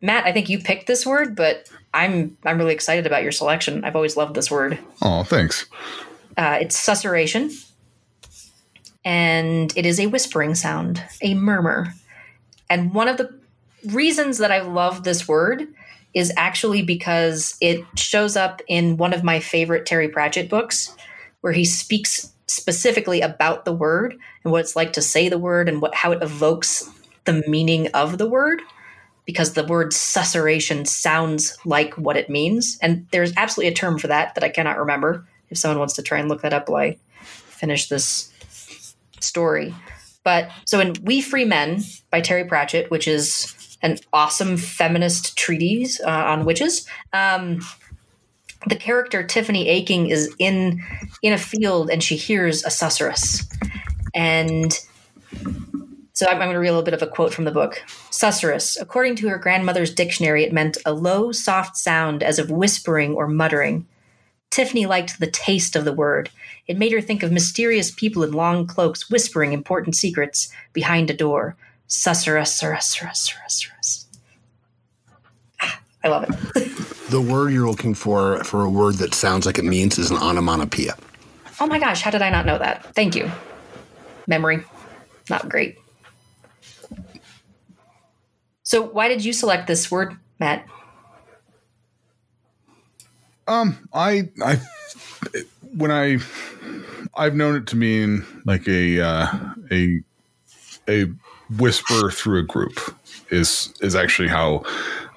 [0.00, 3.84] Matt, I think you picked this word, but I'm I'm really excited about your selection.
[3.84, 4.78] I've always loved this word.
[5.02, 5.66] Oh, thanks.
[6.36, 7.52] Uh, it's susurration,
[9.04, 11.92] and it is a whispering sound, a murmur.
[12.70, 13.38] And one of the
[13.88, 15.68] reasons that I love this word
[16.14, 20.94] is actually because it shows up in one of my favorite Terry Pratchett books,
[21.40, 25.68] where he speaks specifically about the word and what it's like to say the word
[25.68, 26.90] and what how it evokes
[27.24, 28.62] the meaning of the word.
[29.32, 34.08] Because the word susurration sounds like what it means, and there's absolutely a term for
[34.08, 35.26] that that I cannot remember.
[35.48, 38.30] If someone wants to try and look that up while I finish this
[39.20, 39.74] story.
[40.22, 45.98] But so in Wee Free Men by Terry Pratchett, which is an awesome feminist treatise
[46.00, 47.60] uh, on witches, um,
[48.66, 50.82] the character Tiffany Aching is in
[51.22, 53.44] in a field and she hears a susurrus,
[54.14, 54.78] and
[56.22, 57.82] so I'm, I'm going to read a little bit of a quote from the book.
[58.12, 63.14] Susurrus, according to her grandmother's dictionary, it meant a low, soft sound as of whispering
[63.14, 63.86] or muttering.
[64.50, 66.30] Tiffany liked the taste of the word.
[66.68, 71.14] It made her think of mysterious people in long cloaks whispering important secrets behind a
[71.14, 71.56] door.
[71.88, 74.06] Susurrus, surus, surus.
[75.60, 76.30] Ah, I love it.
[77.10, 80.18] the word you're looking for for a word that sounds like it means is an
[80.18, 80.94] onomatopoeia.
[81.60, 82.94] oh my gosh, how did I not know that?
[82.94, 83.28] Thank you.
[84.28, 84.62] Memory,
[85.28, 85.78] not great.
[88.72, 90.66] So, why did you select this word, Matt?
[93.46, 94.58] Um, I, I,
[95.76, 96.16] when I,
[97.14, 99.26] I've known it to mean like a, uh,
[99.70, 100.00] a,
[100.88, 101.04] a
[101.58, 102.80] whisper through a group
[103.30, 104.62] is is actually how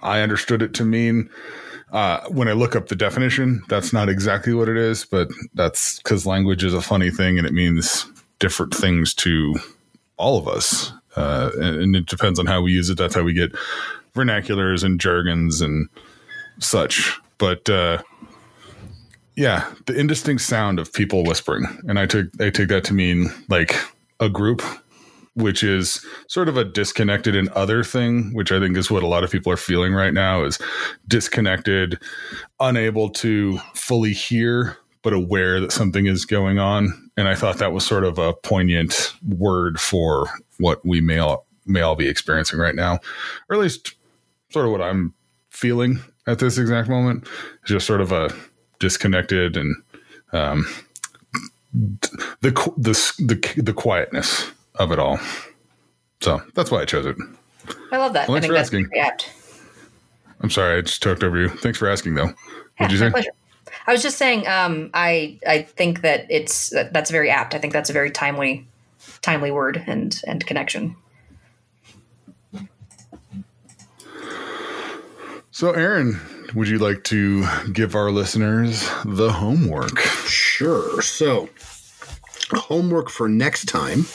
[0.03, 1.29] I understood it to mean.
[1.93, 5.99] Uh, when I look up the definition, that's not exactly what it is, but that's
[5.99, 8.05] because language is a funny thing and it means
[8.39, 9.55] different things to
[10.17, 10.91] all of us.
[11.15, 12.97] Uh, and, it depends on how we use it.
[12.97, 13.55] That's how we get
[14.13, 15.87] vernaculars and jargons and
[16.59, 17.17] such.
[17.37, 18.01] But uh,
[19.35, 23.29] yeah, the indistinct sound of people whispering, and I took I take that to mean
[23.49, 23.75] like
[24.19, 24.61] a group,
[25.35, 29.07] which is sort of a disconnected and other thing, which I think is what a
[29.07, 30.57] lot of people are feeling right now is
[31.07, 31.99] disconnected,
[32.59, 37.09] unable to fully hear, but aware that something is going on.
[37.17, 41.45] And I thought that was sort of a poignant word for what we may all,
[41.65, 42.99] may all be experiencing right now,
[43.49, 43.95] or at least
[44.49, 45.13] sort of what I'm
[45.49, 47.27] feeling at this exact moment.
[47.61, 48.33] It's just sort of a
[48.79, 49.75] disconnected and
[50.33, 50.65] um,
[51.73, 55.19] the the the the quietness of it all.
[56.21, 57.15] So that's why I chose it.
[57.91, 58.27] I love that.
[58.27, 58.89] Well, I think for that's asking.
[60.41, 61.49] I'm sorry, I just talked over you.
[61.49, 62.25] Thanks for asking, though.
[62.25, 62.33] Yeah,
[62.77, 63.09] What'd you say?
[63.09, 63.31] pleasure.
[63.87, 67.55] I was just saying, um, I I think that it's that, that's very apt.
[67.55, 68.67] I think that's a very timely,
[69.25, 70.95] timely word and and connection.
[75.49, 76.19] So, Aaron,
[76.53, 79.97] would you like to give our listeners the homework?
[80.27, 81.01] Sure.
[81.01, 81.49] So,
[82.51, 84.05] homework for next time,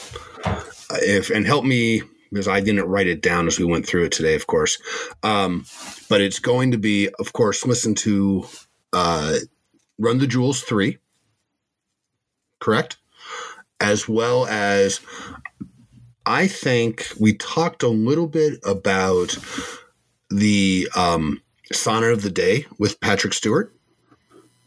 [0.45, 0.63] uh,
[1.01, 4.13] if and help me because I didn't write it down as we went through it
[4.13, 4.77] today, of course.
[5.23, 5.65] Um,
[6.09, 8.45] but it's going to be, of course, listen to
[8.93, 9.35] uh,
[9.99, 10.99] Run the Jewels three,
[12.61, 13.00] correct?
[13.81, 15.01] As well as,
[16.25, 19.35] I think we talked a little bit about
[20.29, 21.41] the um,
[21.73, 23.73] sonnet of the day with Patrick Stewart.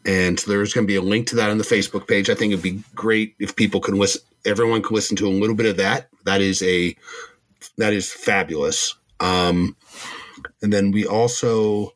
[0.04, 2.28] And there's going to be a link to that on the Facebook page.
[2.28, 5.56] I think it'd be great if people can listen, everyone can listen to a little
[5.56, 6.08] bit of that.
[6.24, 6.94] That is a,
[7.78, 8.96] that is fabulous.
[9.20, 9.76] Um,
[10.60, 11.94] and then we also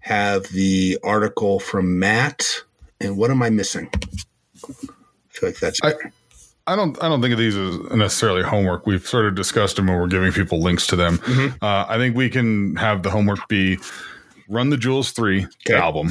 [0.00, 2.62] have the article from Matt.
[3.00, 3.90] And what am I missing?
[3.92, 4.72] I
[5.30, 5.80] feel like that's.
[5.82, 5.94] I,
[6.66, 7.00] I don't.
[7.02, 8.86] I don't think of these as necessarily homework.
[8.86, 11.18] We've sort of discussed them, and we're giving people links to them.
[11.18, 11.64] Mm-hmm.
[11.64, 13.78] Uh, I think we can have the homework be
[14.48, 15.74] "Run the Jewels three Okay.
[15.78, 16.10] album.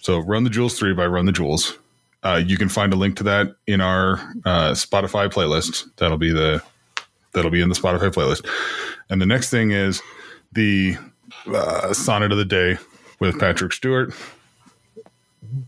[0.00, 1.76] So, "Run the Jewels three by Run the Jewels.
[2.22, 5.84] Uh, you can find a link to that in our uh, Spotify playlist.
[5.96, 6.62] That'll be the
[7.32, 8.46] that'll be in the Spotify playlist.
[9.10, 10.00] And the next thing is
[10.52, 10.96] the
[11.46, 12.78] uh, sonnet of the day
[13.20, 14.12] with Patrick Stewart.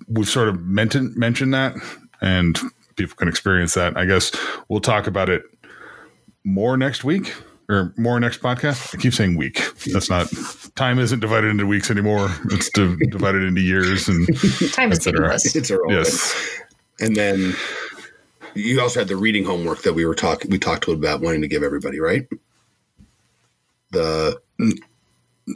[0.09, 1.75] We've sort of mentioned mentioned that,
[2.21, 2.59] and
[2.97, 3.97] people can experience that.
[3.97, 4.33] I guess
[4.69, 5.43] we'll talk about it
[6.45, 7.35] more next week
[7.69, 8.95] or more next podcast.
[8.95, 9.63] I keep saying week.
[9.93, 10.29] That's not
[10.75, 12.31] time isn't divided into weeks anymore.
[12.51, 14.27] It's di- divided into years and
[14.73, 15.21] Time is Et cetera.
[15.21, 15.55] meaningless.
[15.57, 16.07] It's irrelevant.
[16.07, 16.61] yes.
[17.01, 17.55] And then
[18.55, 20.51] you also had the reading homework that we were talking.
[20.51, 22.27] We talked about wanting to give everybody, right?
[23.91, 24.41] The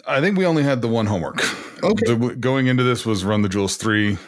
[0.07, 1.43] I think we only had the one homework.
[1.82, 2.14] Okay.
[2.14, 4.18] The, going into this was Run the Jewels 3.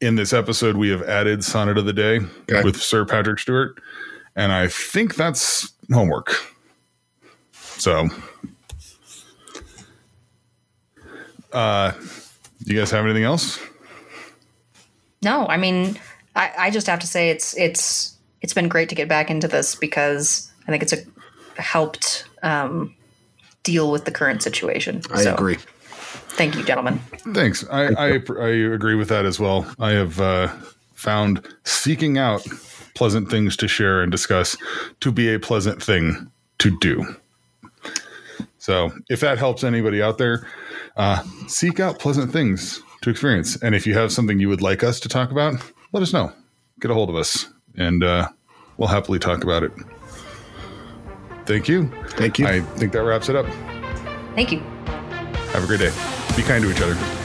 [0.00, 2.62] In this episode, we have added Sonnet of the Day Okay.
[2.62, 3.80] with Sir Patrick Stewart.
[4.36, 6.36] And I think that's homework.
[7.52, 8.08] So,
[11.52, 11.92] uh,
[12.64, 13.58] you guys have anything else?
[15.22, 15.98] No, I mean,
[16.36, 19.48] I, I just have to say it's it's it's been great to get back into
[19.48, 22.94] this because I think it's a helped um,
[23.64, 25.02] deal with the current situation.
[25.12, 25.58] I So, agree.
[26.38, 26.98] Thank you, gentlemen.
[27.34, 27.64] Thanks.
[27.68, 29.66] I, I, I agree with that as well.
[29.80, 30.46] I have uh,
[30.94, 32.46] found seeking out
[32.94, 34.56] pleasant things to share and discuss
[35.00, 37.16] to be a pleasant thing to do.
[38.58, 40.46] So, if that helps anybody out there,
[40.96, 43.60] uh, seek out pleasant things to experience.
[43.60, 45.54] And if you have something you would like us to talk about,
[45.92, 46.32] let us know.
[46.78, 48.28] Get a hold of us, and uh,
[48.76, 49.72] we'll happily talk about it.
[51.46, 51.90] Thank you.
[52.10, 52.46] Thank you.
[52.46, 53.46] I think that wraps it up.
[54.36, 54.60] Thank you.
[55.50, 56.17] Have a great day.
[56.38, 57.17] Be kind to each other.